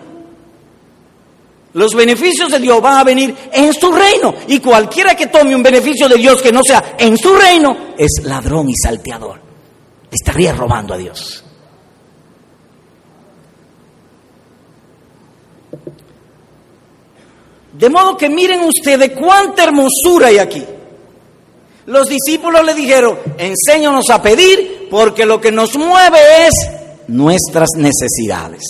[1.73, 4.33] Los beneficios de Dios van a venir en su reino.
[4.47, 8.23] Y cualquiera que tome un beneficio de Dios que no sea en su reino es
[8.23, 9.41] ladrón y salteador.
[10.13, 11.43] Estaría robando a Dios.
[17.73, 20.65] De modo que miren ustedes cuánta hermosura hay aquí.
[21.89, 26.55] Los discípulos le dijeron, enséñanos a pedir porque lo que nos mueve es
[27.09, 28.63] nuestras necesidades.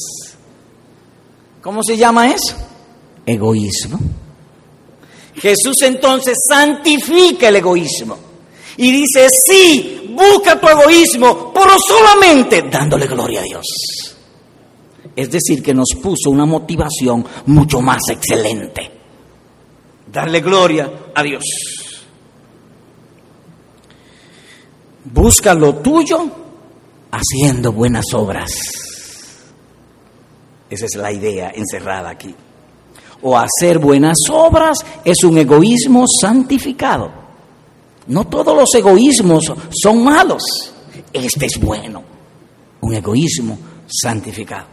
[1.61, 2.55] ¿Cómo se llama eso?
[3.29, 3.99] egoísmo.
[5.35, 8.17] Jesús entonces santifica el egoísmo
[8.77, 13.67] y dice, sí, busca tu egoísmo, pero solamente dándole gloria a Dios.
[15.15, 18.91] Es decir, que nos puso una motivación mucho más excelente.
[20.11, 21.45] Darle gloria a Dios.
[25.13, 26.29] Busca lo tuyo
[27.11, 28.51] haciendo buenas obras.
[30.69, 32.35] Esa es la idea encerrada aquí
[33.23, 37.11] o hacer buenas obras es un egoísmo santificado.
[38.07, 40.43] No todos los egoísmos son malos.
[41.13, 42.03] Este es bueno,
[42.81, 44.67] un egoísmo santificado.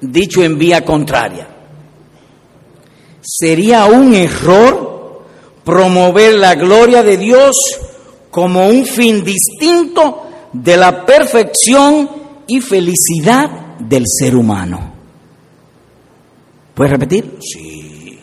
[0.00, 1.48] Dicho en vía contraria,
[3.20, 5.24] sería un error
[5.64, 7.56] promover la gloria de Dios
[8.38, 10.22] como un fin distinto
[10.52, 12.08] de la perfección
[12.46, 14.92] y felicidad del ser humano.
[16.72, 17.36] ¿Puedes repetir?
[17.40, 18.16] Sí.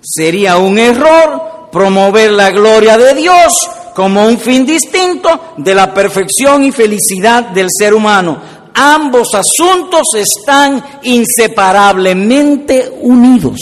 [0.00, 3.52] Sería un error promover la gloria de Dios
[3.94, 8.40] como un fin distinto de la perfección y felicidad del ser humano.
[8.72, 13.60] Ambos asuntos están inseparablemente unidos.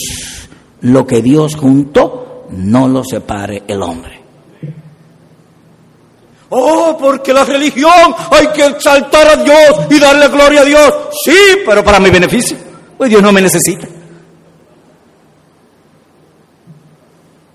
[0.83, 4.22] Lo que Dios juntó, no lo separe el hombre.
[6.55, 10.95] Oh, porque la religión hay que exaltar a Dios y darle gloria a Dios.
[11.25, 11.35] Sí,
[11.65, 12.59] pero para mi beneficio.
[12.99, 13.89] Pues Dios no me necesita.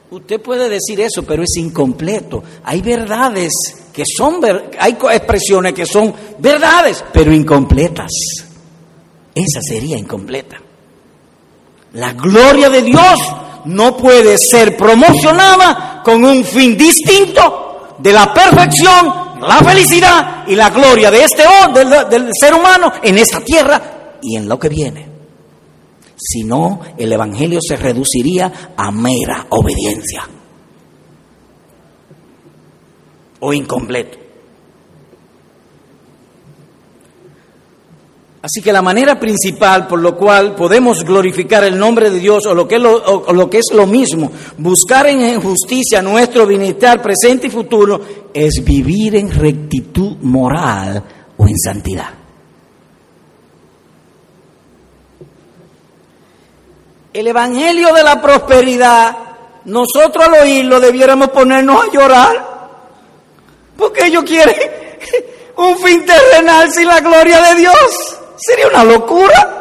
[0.10, 2.43] Usted puede decir eso, pero es incompleto.
[2.63, 3.51] Hay verdades
[3.93, 4.39] que son,
[4.79, 8.12] hay expresiones que son verdades, pero incompletas.
[9.36, 10.57] Esa sería incompleta.
[11.93, 13.19] La gloria de Dios
[13.65, 17.66] no puede ser promocionada con un fin distinto
[18.08, 21.43] de la perfección, la felicidad y la gloria de este
[21.74, 25.06] del, del ser humano en esta tierra y en lo que viene.
[26.15, 30.26] Si no, el Evangelio se reduciría a mera obediencia
[33.41, 34.27] o incompleto.
[38.47, 42.55] Así que la manera principal por lo cual podemos glorificar el nombre de Dios o
[42.55, 47.47] lo que es lo, lo, que es lo mismo, buscar en justicia nuestro bienestar presente
[47.47, 47.99] y futuro,
[48.33, 51.03] es vivir en rectitud moral
[51.36, 52.07] o en santidad.
[57.12, 59.17] el Evangelio de la prosperidad,
[59.65, 62.69] nosotros al oírlo debiéramos ponernos a llorar,
[63.75, 64.55] porque ellos quieren
[65.57, 68.19] un fin terrenal sin la gloria de Dios.
[68.38, 69.54] Sería una locura.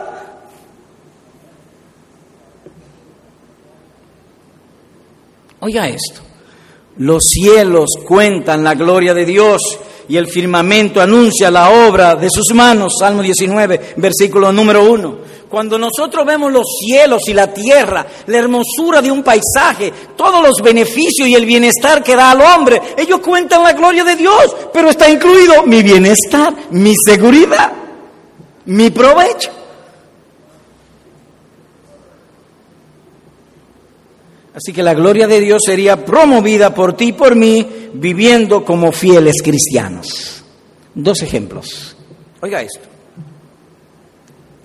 [5.60, 6.20] Oiga esto,
[6.98, 12.54] los cielos cuentan la gloria de Dios y el firmamento anuncia la obra de sus
[12.54, 12.94] manos.
[13.00, 15.26] Salmo 19, versículo número 1.
[15.48, 20.60] Cuando nosotros vemos los cielos y la tierra, la hermosura de un paisaje, todos los
[20.62, 24.90] beneficios y el bienestar que da al hombre, ellos cuentan la gloria de Dios, pero
[24.90, 27.72] está incluido mi bienestar, mi seguridad,
[28.66, 29.50] mi provecho.
[34.54, 38.90] Así que la gloria de Dios sería promovida por ti y por mí viviendo como
[38.90, 40.42] fieles cristianos.
[40.94, 41.94] Dos ejemplos.
[42.40, 42.80] Oiga esto.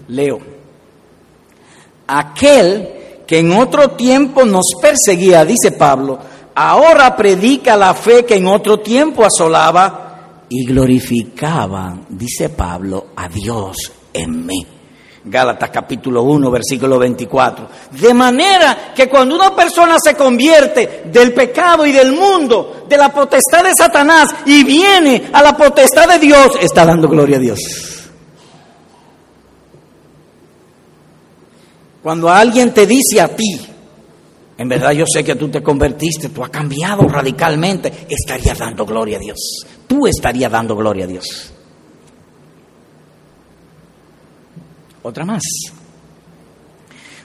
[0.07, 0.51] Leo
[2.11, 2.89] aquel
[3.25, 6.19] que en otro tiempo nos perseguía, dice Pablo,
[6.53, 10.00] ahora predica la fe que en otro tiempo asolaba
[10.51, 13.77] y glorificaban, dice Pablo, a Dios
[14.11, 14.67] en mí.
[15.23, 17.69] Gálatas capítulo 1, versículo 24.
[17.91, 23.13] De manera que cuando una persona se convierte del pecado y del mundo, de la
[23.13, 27.59] potestad de Satanás y viene a la potestad de Dios, está dando gloria a Dios.
[32.03, 33.70] Cuando alguien te dice a ti,
[34.61, 39.17] en verdad yo sé que tú te convertiste, tú has cambiado radicalmente, estaría dando gloria
[39.17, 39.65] a Dios.
[39.87, 41.51] Tú estarías dando gloria a Dios.
[45.01, 45.41] Otra más.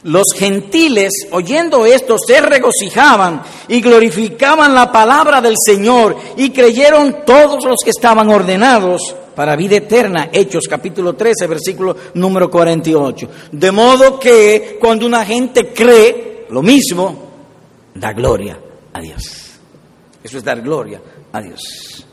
[0.05, 7.67] Los gentiles, oyendo esto, se regocijaban y glorificaban la palabra del Señor y creyeron todos
[7.67, 10.31] los que estaban ordenados para vida eterna.
[10.33, 13.29] Hechos capítulo 13, versículo número 48.
[13.53, 17.26] De modo que cuando una gente cree lo mismo,
[17.99, 18.59] da gloria
[18.93, 19.59] a Dios.
[20.23, 21.01] Eso es dar gloria
[21.33, 22.05] a Dios.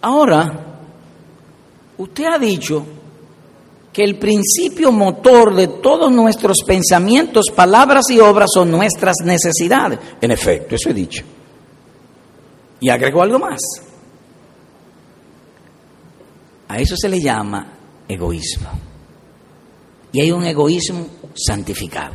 [0.00, 0.80] Ahora,
[1.96, 2.86] usted ha dicho
[3.92, 9.98] que el principio motor de todos nuestros pensamientos, palabras y obras son nuestras necesidades.
[10.20, 11.24] En efecto, eso he dicho.
[12.80, 13.58] Y agrego algo más.
[16.68, 17.66] A eso se le llama
[18.06, 18.87] egoísmo.
[20.12, 22.14] Y hay un egoísmo santificado.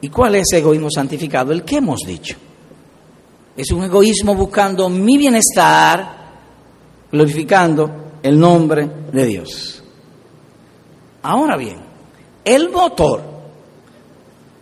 [0.00, 1.52] ¿Y cuál es ese egoísmo santificado?
[1.52, 2.36] El que hemos dicho.
[3.56, 6.32] Es un egoísmo buscando mi bienestar,
[7.10, 9.82] glorificando el nombre de Dios.
[11.22, 11.78] Ahora bien,
[12.44, 13.22] el motor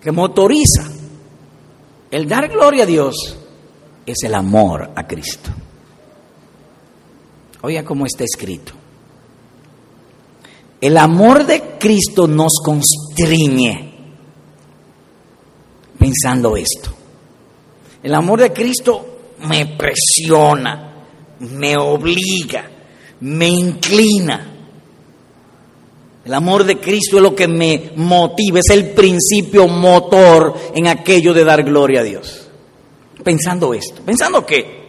[0.01, 0.91] que motoriza
[2.11, 3.37] el dar gloria a Dios
[4.05, 5.51] es el amor a Cristo.
[7.63, 8.75] Oiga cómo está escrito.
[10.83, 13.95] El amor de Cristo nos constriñe
[15.99, 16.91] pensando esto.
[18.03, 19.07] El amor de Cristo
[19.39, 20.93] me presiona
[21.43, 22.71] me obliga,
[23.21, 24.49] me inclina.
[26.25, 31.35] El amor de Cristo es lo que me motiva, es el principio motor en aquello
[31.35, 32.49] de dar gloria a Dios.
[33.25, 34.83] Pensando esto, pensando que,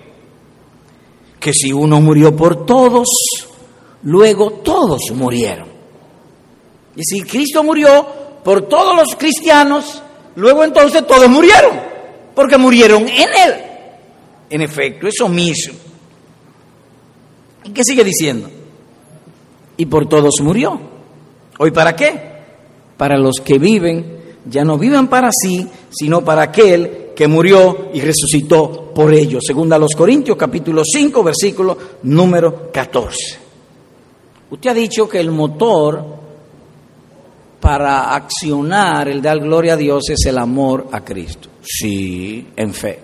[1.40, 3.08] que si uno murió por todos,
[4.04, 5.73] luego todos murieron.
[6.96, 8.06] Y si Cristo murió
[8.44, 10.02] por todos los cristianos,
[10.36, 11.80] luego entonces todos murieron,
[12.36, 13.54] porque murieron en Él.
[14.50, 15.74] En efecto, eso mismo
[17.66, 18.50] ¿Y qué sigue diciendo?
[19.78, 20.80] Y por todos murió.
[21.58, 22.34] ¿Hoy para qué?
[22.98, 28.02] Para los que viven, ya no viven para sí, sino para aquel que murió y
[28.02, 29.44] resucitó por ellos.
[29.46, 33.18] Según a los Corintios capítulo 5, versículo número 14.
[34.52, 36.23] Usted ha dicho que el motor
[37.64, 41.48] para accionar el dar gloria a Dios es el amor a Cristo.
[41.64, 43.00] Sí, en fe.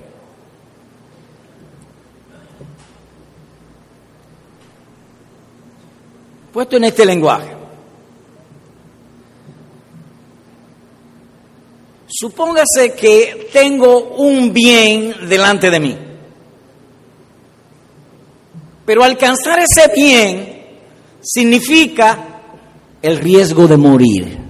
[6.51, 7.55] puesto en este lenguaje.
[12.07, 15.97] Supóngase que tengo un bien delante de mí,
[18.85, 20.65] pero alcanzar ese bien
[21.21, 22.41] significa
[23.01, 24.48] el riesgo de morir.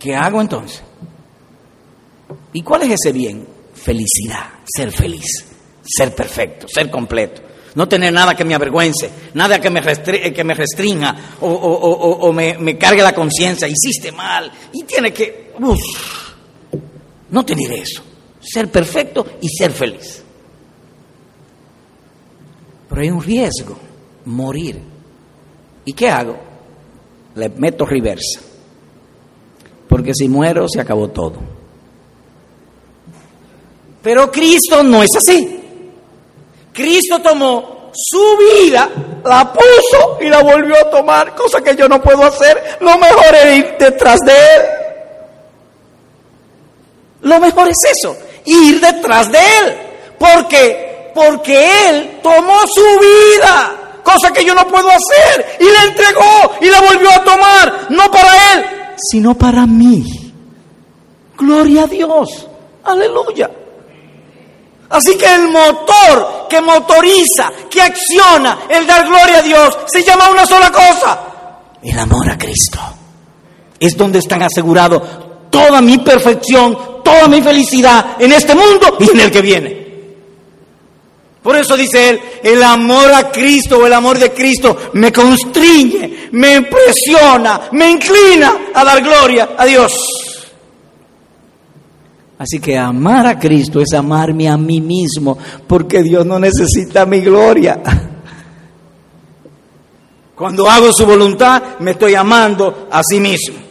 [0.00, 0.82] ¿Qué hago entonces?
[2.52, 3.46] ¿Y cuál es ese bien?
[3.74, 5.44] Felicidad, ser feliz,
[5.84, 10.54] ser perfecto, ser completo no tener nada que me avergüence, nada que me, que me
[10.54, 15.52] restrinja o, me, cargue la conciencia, hiciste mal y tiene que...
[17.30, 18.02] no tener eso,
[18.40, 20.22] ser perfecto y ser feliz.
[22.88, 23.78] Pero hay un riesgo,
[24.24, 24.80] morir.
[25.84, 26.36] ¿Y qué hago?
[27.36, 28.40] Le meto reversa.
[29.90, 31.34] Porque si muero se acabó todo.
[34.02, 35.60] Pero Cristo no es así.
[36.72, 38.88] Cristo tomó su vida,
[39.24, 42.78] la puso y la volvió a tomar, cosa que yo no puedo hacer.
[42.80, 44.62] Lo mejor es ir detrás de Él.
[47.22, 49.76] Lo mejor es eso, ir detrás de Él.
[50.20, 56.52] Porque, porque Él tomó su vida, cosa que yo no puedo hacer, y la entregó
[56.60, 58.79] y la volvió a tomar, no para Él,
[59.10, 60.32] sino para mí.
[61.36, 62.46] Gloria a Dios.
[62.84, 63.50] Aleluya.
[64.90, 70.30] Así que el motor que motoriza, que acciona el dar gloria a Dios, se llama
[70.30, 71.20] una sola cosa,
[71.82, 72.78] el amor a Cristo.
[73.78, 75.00] Es donde están asegurados
[75.48, 79.79] toda mi perfección, toda mi felicidad en este mundo y en el que viene.
[81.42, 86.28] Por eso dice él, el amor a Cristo o el amor de Cristo me constriñe,
[86.32, 89.92] me impresiona, me inclina a dar gloria a Dios.
[92.38, 97.20] Así que amar a Cristo es amarme a mí mismo, porque Dios no necesita mi
[97.20, 97.80] gloria.
[100.34, 103.69] Cuando hago su voluntad, me estoy amando a sí mismo.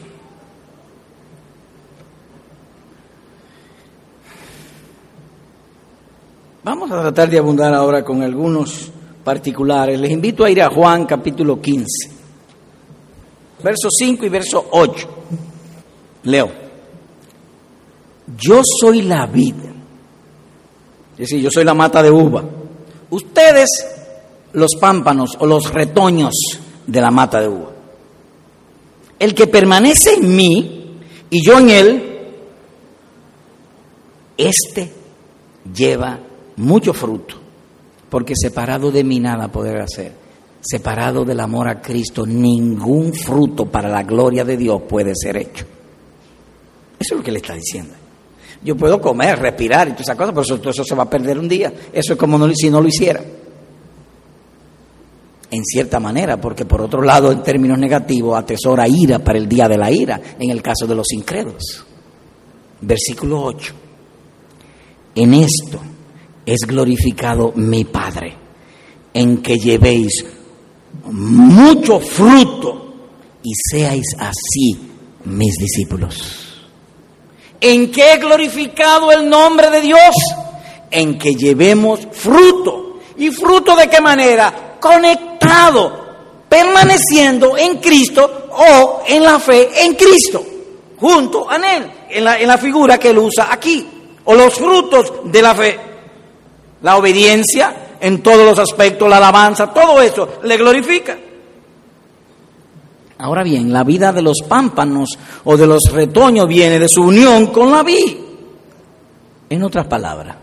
[6.70, 8.92] Vamos a tratar de abundar ahora con algunos
[9.24, 10.00] particulares.
[10.00, 12.12] Les invito a ir a Juan capítulo 15,
[13.64, 15.08] verso 5 y verso 8.
[16.26, 16.52] Leo.
[18.38, 19.74] Yo soy la vida.
[21.14, 22.44] Es decir, yo soy la mata de uva.
[23.10, 23.68] Ustedes
[24.54, 26.36] los pámpanos o los retoños
[26.86, 27.72] de la mata de uva.
[29.18, 31.00] El que permanece en mí
[31.32, 32.20] y yo en él,
[34.38, 34.94] este
[35.74, 36.29] lleva
[36.60, 37.36] mucho fruto,
[38.10, 40.12] porque separado de mí nada poder hacer.
[40.62, 45.66] Separado del amor a Cristo, ningún fruto para la gloria de Dios puede ser hecho.
[47.00, 47.94] Eso es lo que le está diciendo.
[48.62, 51.48] Yo puedo comer, respirar y todas esas cosas, pero eso, se va a perder un
[51.48, 51.72] día.
[51.94, 53.24] Eso es como si no lo hiciera
[55.52, 59.68] en cierta manera, porque por otro lado, en términos negativos, atesora ira para el día
[59.68, 61.86] de la ira, en el caso de los incrédulos.
[62.82, 63.74] Versículo 8.
[65.16, 65.80] En esto
[66.50, 68.36] es glorificado mi Padre,
[69.14, 70.26] en que llevéis
[71.06, 72.94] mucho fruto
[73.44, 74.80] y seáis así
[75.26, 76.70] mis discípulos.
[77.62, 80.16] ¿En qué es glorificado el nombre de Dios?
[80.92, 83.00] En que llevemos fruto.
[83.18, 84.70] ¿Y fruto de qué manera?
[84.80, 86.08] conectado,
[86.48, 90.44] permaneciendo en Cristo o en la fe en Cristo,
[90.98, 93.88] junto a Él, en la, en la figura que Él usa aquí,
[94.26, 95.80] o los frutos de la fe,
[96.82, 101.18] la obediencia en todos los aspectos, la alabanza, todo eso le glorifica.
[103.18, 105.10] Ahora bien, la vida de los pámpanos
[105.44, 108.16] o de los retoños viene de su unión con la vid.
[109.50, 110.38] En otras palabras,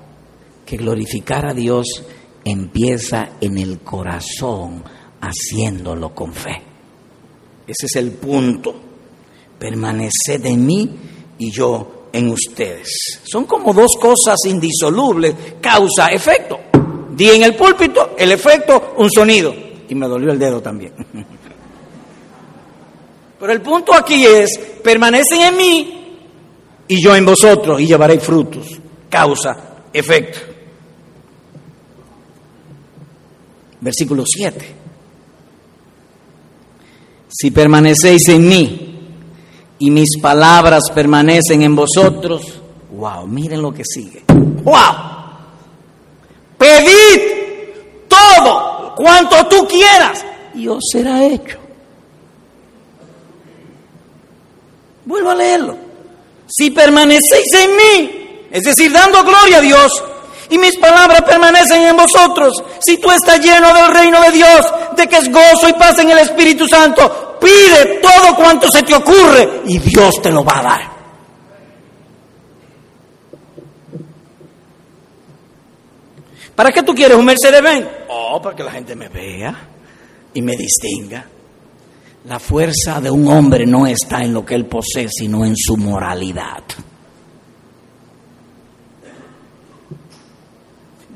[0.66, 1.86] que glorificar a Dios
[2.44, 4.82] empieza en el corazón
[5.20, 6.62] haciéndolo con fe.
[7.66, 8.74] Ese es el punto.
[9.58, 10.90] Permaneced en mí
[11.38, 13.20] y yo en ustedes.
[13.24, 16.58] Son como dos cosas indisolubles, causa, efecto.
[17.10, 19.54] Di en el púlpito, el efecto, un sonido.
[19.88, 20.94] Y me dolió el dedo también.
[23.38, 26.18] Pero el punto aquí es, permanecen en mí
[26.88, 28.66] y yo en vosotros y llevaré frutos.
[29.10, 30.38] Causa, efecto.
[33.80, 34.74] Versículo 7.
[37.28, 38.85] Si permanecéis en mí
[39.78, 42.60] y mis palabras permanecen en vosotros,
[42.92, 44.24] wow, miren lo que sigue.
[44.28, 44.74] Wow.
[46.58, 47.20] Pedid
[48.08, 50.24] todo cuanto tú quieras
[50.54, 51.58] y os será hecho.
[55.04, 55.76] Vuelvo a leerlo.
[56.48, 60.04] Si permanecéis en mí, es decir, dando gloria a Dios,
[60.50, 62.62] y mis palabras permanecen en vosotros.
[62.84, 64.66] Si tú estás lleno del reino de Dios,
[64.96, 68.94] de que es gozo y paz en el Espíritu Santo, pide todo cuanto se te
[68.94, 70.96] ocurre y Dios te lo va a dar.
[76.54, 77.86] ¿Para qué tú quieres un Mercedes-Benz?
[78.08, 79.54] Oh, para que la gente me vea
[80.32, 81.26] y me distinga.
[82.24, 85.76] La fuerza de un hombre no está en lo que él posee, sino en su
[85.76, 86.64] moralidad.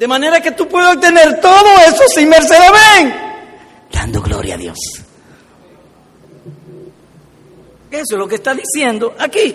[0.01, 3.15] De manera que tú puedes obtener todo eso sin Mercedes ven,
[3.93, 4.79] dando gloria a Dios.
[7.91, 9.55] Eso es lo que está diciendo aquí.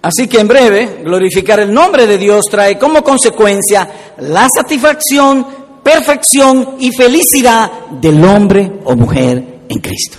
[0.00, 6.76] Así que en breve, glorificar el nombre de Dios trae como consecuencia la satisfacción, perfección
[6.78, 10.18] y felicidad del hombre o mujer en Cristo.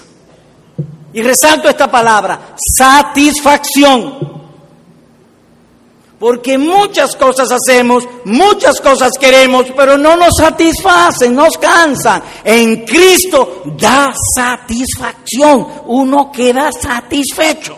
[1.13, 4.38] Y resalto esta palabra, satisfacción.
[6.19, 12.21] Porque muchas cosas hacemos, muchas cosas queremos, pero no nos satisfacen, nos cansan.
[12.43, 17.77] En Cristo da satisfacción, uno queda satisfecho.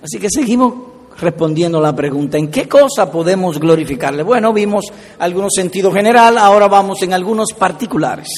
[0.00, 0.74] Así que seguimos
[1.18, 4.22] respondiendo la pregunta, ¿en qué cosa podemos glorificarle?
[4.22, 4.84] Bueno, vimos
[5.18, 8.28] algunos sentido general, ahora vamos en algunos particulares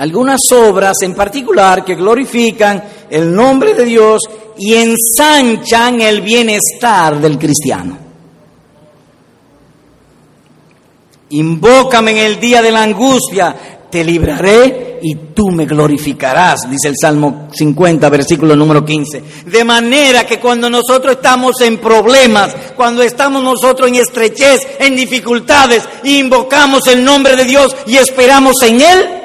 [0.00, 4.22] algunas obras en particular que glorifican el nombre de Dios
[4.56, 7.98] y ensanchan el bienestar del cristiano.
[11.28, 13.54] Invócame en el día de la angustia,
[13.90, 19.22] te libraré y tú me glorificarás, dice el Salmo 50, versículo número 15.
[19.44, 25.86] De manera que cuando nosotros estamos en problemas, cuando estamos nosotros en estrechez, en dificultades,
[26.04, 29.19] invocamos el nombre de Dios y esperamos en Él,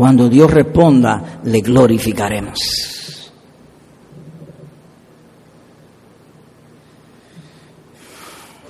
[0.00, 2.58] Cuando Dios responda, le glorificaremos.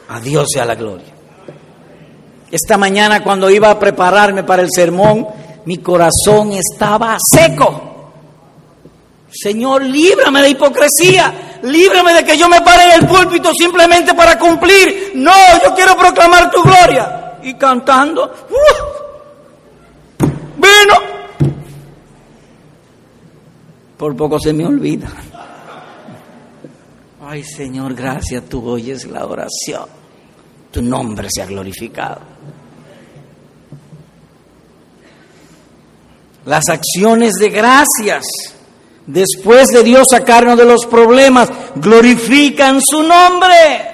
[0.08, 1.06] A Dios sea la gloria.
[2.50, 5.28] Esta mañana cuando iba a prepararme para el sermón,
[5.66, 8.10] mi corazón estaba seco.
[9.30, 14.36] Señor, líbrame de hipocresía, líbrame de que yo me pare en el púlpito simplemente para
[14.36, 15.12] cumplir.
[15.14, 17.38] No, yo quiero proclamar tu gloria.
[17.44, 19.00] Y cantando, ¡uh!
[20.56, 21.20] vino.
[24.00, 25.08] Por poco se me olvida.
[27.20, 29.84] Ay Señor, gracias, tú oyes la oración.
[30.70, 32.22] Tu nombre sea glorificado.
[36.46, 38.24] Las acciones de gracias
[39.06, 43.86] después de Dios sacarnos de los problemas, glorifican su nombre.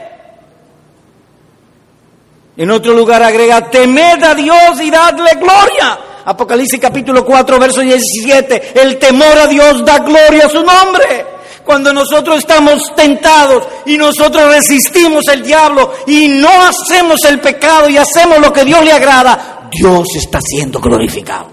[2.57, 6.06] En otro lugar agrega, temed a Dios y dadle gloria.
[6.27, 11.25] Apocalipsis capítulo 4, verso 17, el temor a Dios da gloria a su nombre.
[11.65, 17.97] Cuando nosotros estamos tentados y nosotros resistimos el diablo y no hacemos el pecado y
[17.97, 21.47] hacemos lo que Dios le agrada, Dios está siendo glorificado.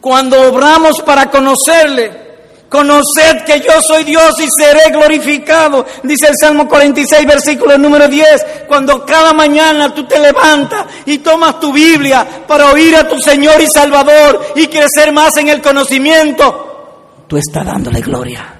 [0.00, 2.25] Cuando obramos para conocerle,
[2.68, 8.64] Conoced que yo soy Dios y seré glorificado, dice el Salmo 46, versículo número 10.
[8.66, 13.60] Cuando cada mañana tú te levantas y tomas tu Biblia para oír a tu Señor
[13.60, 18.54] y Salvador y crecer más en el conocimiento, tú estás dándole gloria.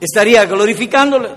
[0.00, 1.28] Estaría glorificándole.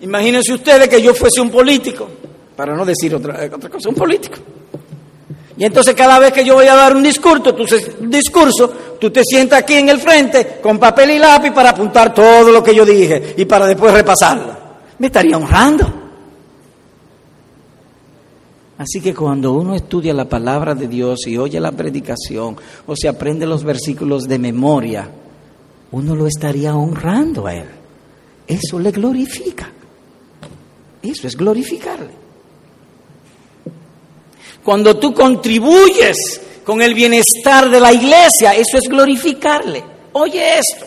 [0.00, 2.08] Imagínense ustedes que yo fuese un político
[2.54, 4.38] para no decir otra, otra cosa, un político.
[5.58, 7.66] Y entonces cada vez que yo voy a dar un discurso, tú,
[8.02, 12.52] discurso, tú te sientas aquí en el frente con papel y lápiz para apuntar todo
[12.52, 14.56] lo que yo dije y para después repasarlo.
[14.98, 15.92] Me estaría honrando.
[18.78, 22.56] Así que cuando uno estudia la palabra de Dios y oye la predicación
[22.86, 25.10] o se aprende los versículos de memoria,
[25.90, 27.66] uno lo estaría honrando a Él.
[28.46, 29.68] Eso le glorifica.
[31.02, 32.27] Eso es glorificarle.
[34.68, 39.82] Cuando tú contribuyes con el bienestar de la iglesia, eso es glorificarle.
[40.12, 40.84] Oye esto.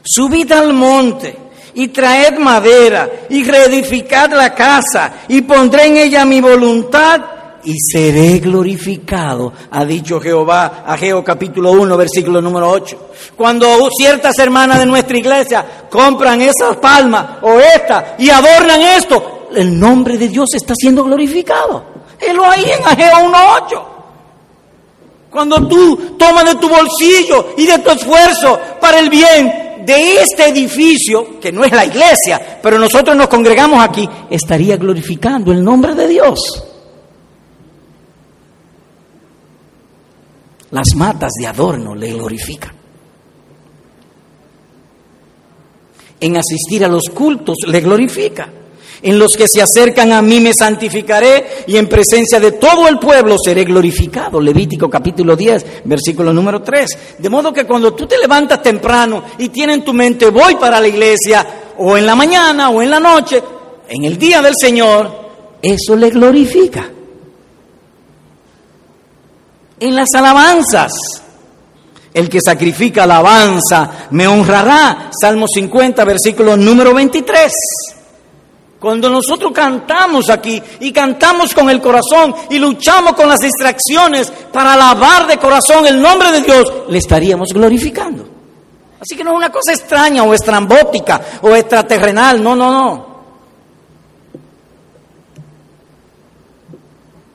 [0.00, 1.36] Subid al monte
[1.74, 7.20] y traed madera y reedificad la casa y pondré en ella mi voluntad
[7.64, 13.10] y seré glorificado, ha dicho Jehová, Ageo capítulo 1, versículo número 8.
[13.36, 19.78] Cuando ciertas hermanas de nuestra iglesia compran esas palmas o esta y adornan esto, el
[19.78, 21.84] nombre de Dios está siendo glorificado.
[22.18, 23.82] Él lo ahí en Ageo 1.8.
[25.30, 30.48] Cuando tú tomas de tu bolsillo y de tu esfuerzo para el bien de este
[30.48, 35.94] edificio, que no es la iglesia, pero nosotros nos congregamos aquí, estaría glorificando el nombre
[35.94, 36.38] de Dios.
[40.70, 42.72] Las matas de adorno le glorifican.
[46.20, 48.48] En asistir a los cultos le glorifica.
[49.02, 53.00] En los que se acercan a mí me santificaré y en presencia de todo el
[53.00, 54.40] pueblo seré glorificado.
[54.40, 57.16] Levítico capítulo 10, versículo número 3.
[57.18, 60.80] De modo que cuando tú te levantas temprano y tienes en tu mente voy para
[60.80, 61.44] la iglesia
[61.78, 63.42] o en la mañana o en la noche,
[63.88, 65.10] en el día del Señor,
[65.60, 66.88] eso le glorifica.
[69.80, 70.92] En las alabanzas,
[72.14, 75.10] el que sacrifica alabanza me honrará.
[75.20, 77.52] Salmo 50, versículo número 23.
[78.82, 84.72] Cuando nosotros cantamos aquí y cantamos con el corazón y luchamos con las distracciones para
[84.72, 88.26] alabar de corazón el nombre de Dios, le estaríamos glorificando.
[89.00, 93.06] Así que no es una cosa extraña o estrambótica o extraterrenal, no, no, no.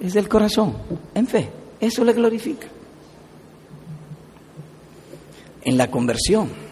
[0.01, 0.75] Es del corazón,
[1.15, 2.67] en fe, eso le glorifica.
[5.63, 6.66] En la conversión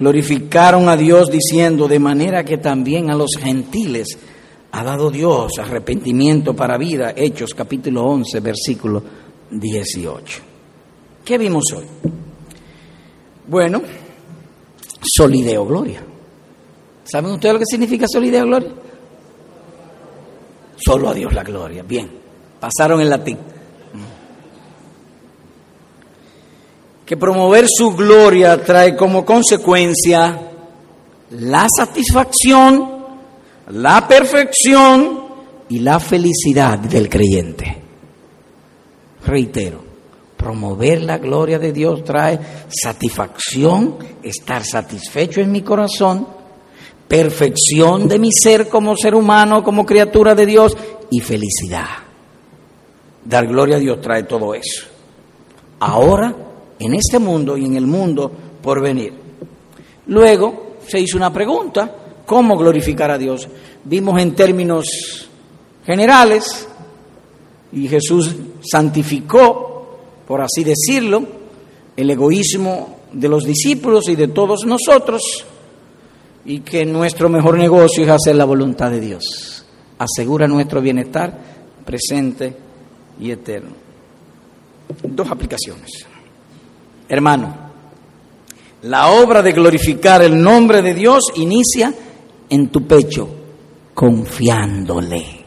[0.00, 4.18] glorificaron a Dios diciendo, de manera que también a los gentiles
[4.72, 7.12] ha dado Dios arrepentimiento para vida.
[7.14, 9.02] Hechos capítulo 11, versículo
[9.50, 10.40] 18.
[11.22, 11.84] ¿Qué vimos hoy?
[13.46, 13.82] Bueno,
[15.02, 16.02] solideo gloria.
[17.04, 18.70] ¿Saben ustedes lo que significa solideo gloria?
[20.76, 21.82] Solo a Dios la gloria.
[21.82, 22.10] Bien,
[22.58, 23.36] pasaron el latín.
[27.10, 30.42] Que promover su gloria trae como consecuencia
[31.30, 32.88] la satisfacción,
[33.70, 35.24] la perfección
[35.68, 37.82] y la felicidad del creyente.
[39.26, 39.82] Reitero,
[40.36, 42.38] promover la gloria de Dios trae
[42.68, 46.28] satisfacción, estar satisfecho en mi corazón,
[47.08, 50.76] perfección de mi ser como ser humano, como criatura de Dios
[51.10, 51.88] y felicidad.
[53.24, 54.86] Dar gloria a Dios trae todo eso.
[55.80, 56.49] Ahora,
[56.80, 59.12] en este mundo y en el mundo por venir.
[60.06, 61.94] Luego se hizo una pregunta,
[62.26, 63.46] ¿cómo glorificar a Dios?
[63.84, 65.28] Vimos en términos
[65.84, 66.66] generales
[67.72, 68.34] y Jesús
[68.68, 71.22] santificó, por así decirlo,
[71.96, 75.44] el egoísmo de los discípulos y de todos nosotros
[76.44, 79.64] y que nuestro mejor negocio es hacer la voluntad de Dios.
[79.98, 81.38] Asegura nuestro bienestar
[81.84, 82.56] presente
[83.20, 83.70] y eterno.
[85.02, 86.06] Dos aplicaciones.
[87.10, 87.52] Hermano,
[88.82, 91.92] la obra de glorificar el nombre de Dios inicia
[92.48, 93.28] en tu pecho,
[93.92, 95.40] confiándole.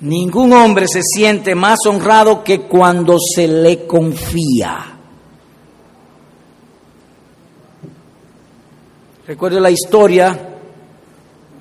[0.00, 4.86] Ningún hombre se siente más honrado que cuando se le confía.
[9.24, 10.56] Recuerdo la historia,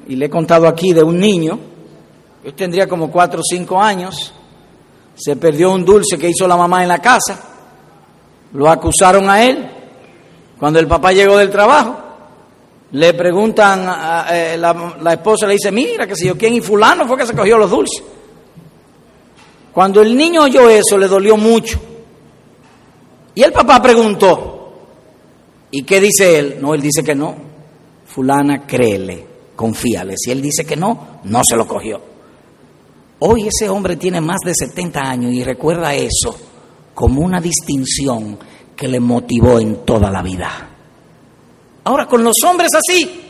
[0.07, 1.59] y le he contado aquí, de un niño,
[2.43, 4.33] yo tendría como cuatro o cinco años,
[5.19, 7.39] se perdió un dulce que hizo la mamá en la casa,
[8.53, 9.69] lo acusaron a él,
[10.57, 11.97] cuando el papá llegó del trabajo,
[12.91, 17.07] le preguntan, a, eh, la, esposa le dice, mira, que sé yo, ¿quién y fulano
[17.07, 18.03] fue que se cogió los dulces?
[19.73, 21.79] Cuando el niño oyó eso, le dolió mucho.
[23.35, 24.73] Y el papá preguntó,
[25.69, 26.57] ¿y qué dice él?
[26.59, 27.49] No, él dice que no
[28.09, 30.15] fulana, créele, confíale.
[30.17, 32.01] Si él dice que no, no se lo cogió.
[33.19, 36.35] Hoy ese hombre tiene más de 70 años y recuerda eso
[36.93, 38.37] como una distinción
[38.75, 40.49] que le motivó en toda la vida.
[41.83, 43.21] Ahora, con los hombres así,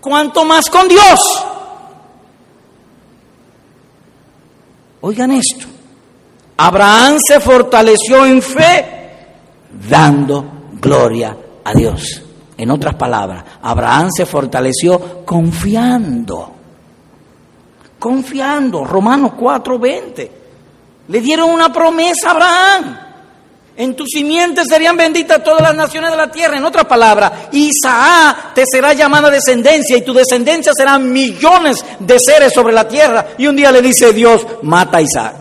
[0.00, 1.44] ¿cuánto más con Dios?
[5.00, 5.66] Oigan esto,
[6.56, 8.96] Abraham se fortaleció en fe
[9.88, 10.44] dando
[10.80, 12.22] gloria a Dios.
[12.56, 16.55] En otras palabras, Abraham se fortaleció confiando.
[17.98, 18.84] Confiando.
[18.84, 20.30] Romanos 4:20.
[21.08, 22.98] Le dieron una promesa a Abraham.
[23.78, 26.56] En tus simientes serían benditas todas las naciones de la tierra.
[26.56, 32.52] En otras palabras, Isaac te será llamada descendencia y tu descendencia serán millones de seres
[32.54, 33.26] sobre la tierra.
[33.36, 35.34] Y un día le dice Dios, mata a Isaac.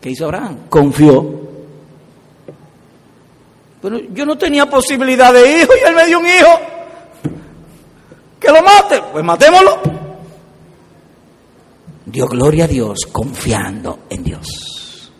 [0.00, 0.58] ¿Qué hizo Abraham?
[0.68, 1.42] Confió
[3.82, 6.60] pero yo no tenía posibilidad de hijo y él me dio un hijo.
[8.42, 9.00] Que lo mate.
[9.12, 9.80] Pues matémoslo.
[12.06, 15.12] Dio gloria a Dios confiando en Dios.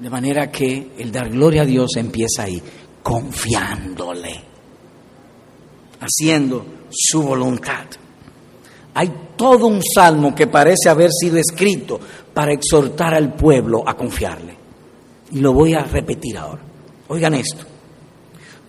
[0.00, 2.60] De manera que el dar gloria a Dios empieza ahí,
[3.02, 4.42] confiándole,
[6.00, 7.84] haciendo su voluntad.
[8.94, 12.00] Hay todo un salmo que parece haber sido escrito
[12.34, 14.56] para exhortar al pueblo a confiarle.
[15.30, 16.62] Y lo voy a repetir ahora.
[17.08, 17.71] Oigan esto.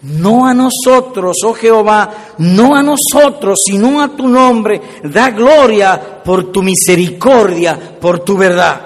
[0.03, 6.51] No a nosotros, oh Jehová, no a nosotros, sino a tu nombre, da gloria por
[6.51, 8.81] tu misericordia, por tu verdad.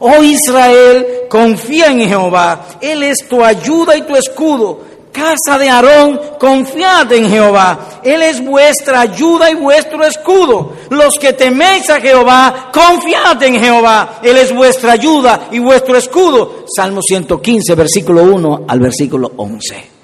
[0.00, 4.98] Oh Israel, confía en Jehová, Él es tu ayuda y tu escudo.
[5.12, 8.00] Casa de Aarón, confiad en Jehová.
[8.04, 10.74] Él es vuestra ayuda y vuestro escudo.
[10.90, 14.20] Los que teméis a Jehová, confiad en Jehová.
[14.22, 16.64] Él es vuestra ayuda y vuestro escudo.
[16.76, 19.97] Salmo 115, versículo 1 al versículo 11.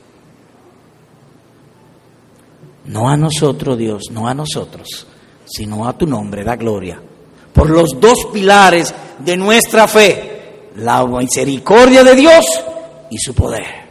[2.87, 5.07] No a nosotros, Dios, no a nosotros,
[5.45, 7.01] sino a tu nombre, da gloria.
[7.53, 12.45] Por los dos pilares de nuestra fe, la misericordia de Dios
[13.11, 13.85] y su poder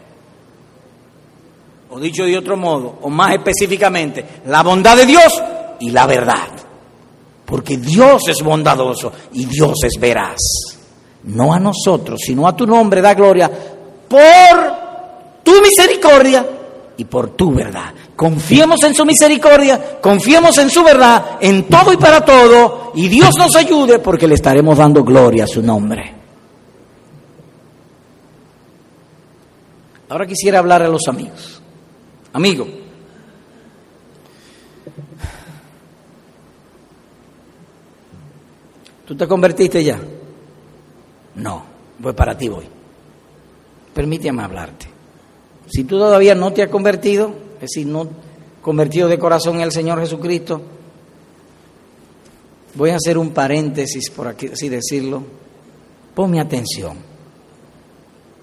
[1.94, 5.42] o dicho de otro modo, o más específicamente, la bondad de Dios
[5.80, 6.48] y la verdad.
[7.46, 10.40] Porque Dios es bondadoso y Dios es veraz.
[11.26, 13.50] No a nosotros, sino a tu nombre da gloria
[14.08, 16.46] por tu misericordia
[16.98, 17.94] y por tu verdad.
[18.24, 23.32] Confiemos en su misericordia, confiemos en su verdad, en todo y para todo, y Dios
[23.38, 26.14] nos ayude porque le estaremos dando gloria a su nombre.
[30.08, 31.62] Ahora quisiera hablar a los amigos.
[32.32, 32.66] Amigo,
[39.06, 40.00] ¿tú te convertiste ya?
[41.36, 41.66] No,
[42.02, 42.64] pues para ti voy.
[43.94, 44.88] Permíteme hablarte.
[45.68, 48.10] Si tú todavía no te has convertido, es decir, no
[48.62, 50.62] convertido de corazón en el Señor Jesucristo,
[52.74, 55.24] voy a hacer un paréntesis, por aquí, así decirlo.
[56.14, 56.98] Ponme atención.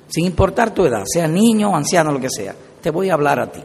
[0.08, 3.40] Sin importar tu edad, sea niño o anciano, lo que sea, te voy a hablar
[3.40, 3.60] a ti.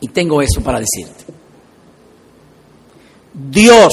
[0.00, 1.24] Y tengo eso para decirte.
[3.34, 3.92] Dios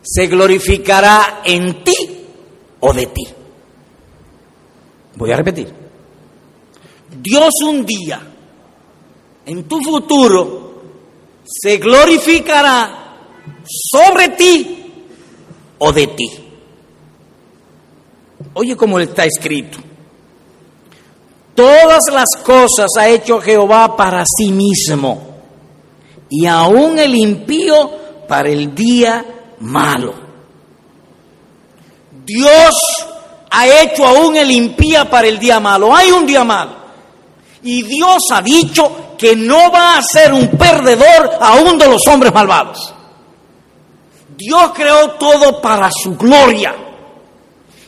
[0.00, 2.26] se glorificará en ti
[2.80, 3.26] o de ti.
[5.16, 5.79] Voy a repetir.
[7.10, 8.20] Dios un día,
[9.46, 10.82] en tu futuro,
[11.44, 13.16] se glorificará
[13.66, 14.92] sobre ti
[15.78, 16.30] o de ti.
[18.54, 19.78] Oye cómo está escrito.
[21.54, 25.36] Todas las cosas ha hecho Jehová para sí mismo,
[26.30, 27.90] y aún el impío
[28.28, 29.24] para el día
[29.58, 30.14] malo.
[32.24, 32.74] Dios
[33.50, 35.94] ha hecho aún el impía para el día malo.
[35.94, 36.79] Hay un día malo.
[37.62, 42.32] Y Dios ha dicho que no va a ser un perdedor aún de los hombres
[42.32, 42.94] malvados.
[44.36, 46.74] Dios creó todo para su gloria.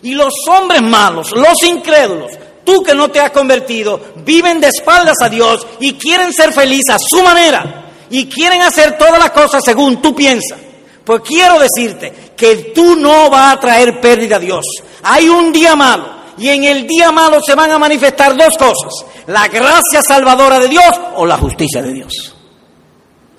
[0.02, 2.32] Y los hombres malos, los incrédulos,
[2.64, 6.94] tú que no te has convertido, viven de espaldas a Dios y quieren ser felices
[6.94, 7.78] a su manera.
[8.10, 10.58] Y quieren hacer todas las cosas según tú piensas.
[11.04, 14.64] Pues quiero decirte que tú no vas a traer pérdida a Dios.
[15.02, 19.06] Hay un día malo y en el día malo se van a manifestar dos cosas.
[19.26, 22.34] La gracia salvadora de Dios o la justicia de Dios.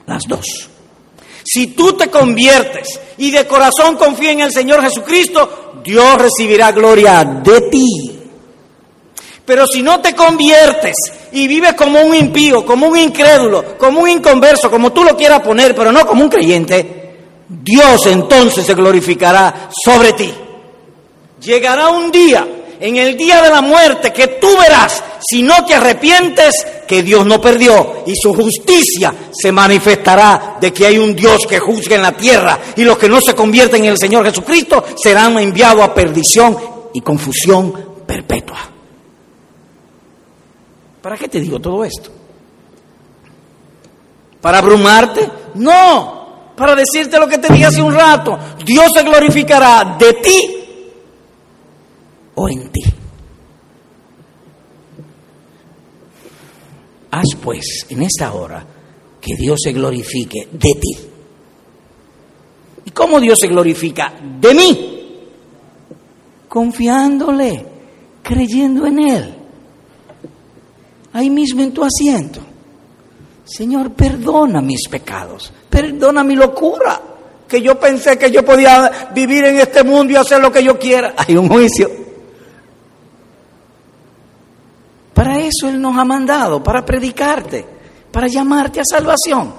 [0.06, 0.70] Las dos.
[1.44, 7.24] Si tú te conviertes y de corazón confías en el Señor Jesucristo, Dios recibirá gloria
[7.24, 8.20] de ti.
[9.46, 10.96] Pero si no te conviertes
[11.34, 15.41] y vives como un impío, como un incrédulo, como un inconverso, como tú lo quieras
[15.41, 17.04] poner, pero no como un creyente,
[17.50, 20.34] Dios entonces se glorificará sobre ti.
[21.41, 22.48] Llegará un día,
[22.84, 26.53] en el día de la muerte, que tú verás, si no te arrepientes,
[26.86, 31.59] que Dios no perdió y su justicia se manifestará de que hay un Dios que
[31.59, 35.39] juzga en la tierra y los que no se convierten en el Señor Jesucristo serán
[35.39, 36.57] enviados a perdición
[36.93, 37.73] y confusión
[38.05, 38.69] perpetua.
[41.01, 42.09] ¿Para qué te digo todo esto?
[44.41, 45.29] ¿Para abrumarte?
[45.55, 48.38] No, para decirte lo que te dije hace un rato.
[48.65, 50.53] Dios se glorificará de ti
[52.36, 52.84] o en ti.
[57.11, 58.65] Haz pues en esta hora
[59.21, 60.97] que Dios se glorifique de ti.
[62.86, 65.19] ¿Y cómo Dios se glorifica de mí?
[66.49, 67.65] Confiándole,
[68.21, 69.34] creyendo en Él.
[71.13, 72.39] Ahí mismo en tu asiento.
[73.45, 76.99] Señor, perdona mis pecados, perdona mi locura,
[77.47, 80.79] que yo pensé que yo podía vivir en este mundo y hacer lo que yo
[80.79, 81.13] quiera.
[81.17, 82.03] Hay un juicio.
[85.24, 87.65] Para eso Él nos ha mandado, para predicarte,
[88.11, 89.53] para llamarte a salvación.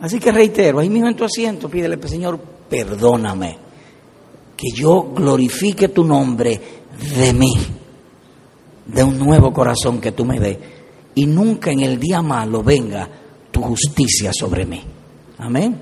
[0.00, 3.56] Así que reitero, ahí mismo en tu asiento, pídele, Señor, perdóname,
[4.56, 6.60] que yo glorifique tu nombre
[7.16, 7.54] de mí,
[8.84, 10.58] de un nuevo corazón que tú me des
[11.14, 13.08] y nunca en el día malo venga
[13.52, 14.82] tu justicia sobre mí.
[15.38, 15.78] Amén.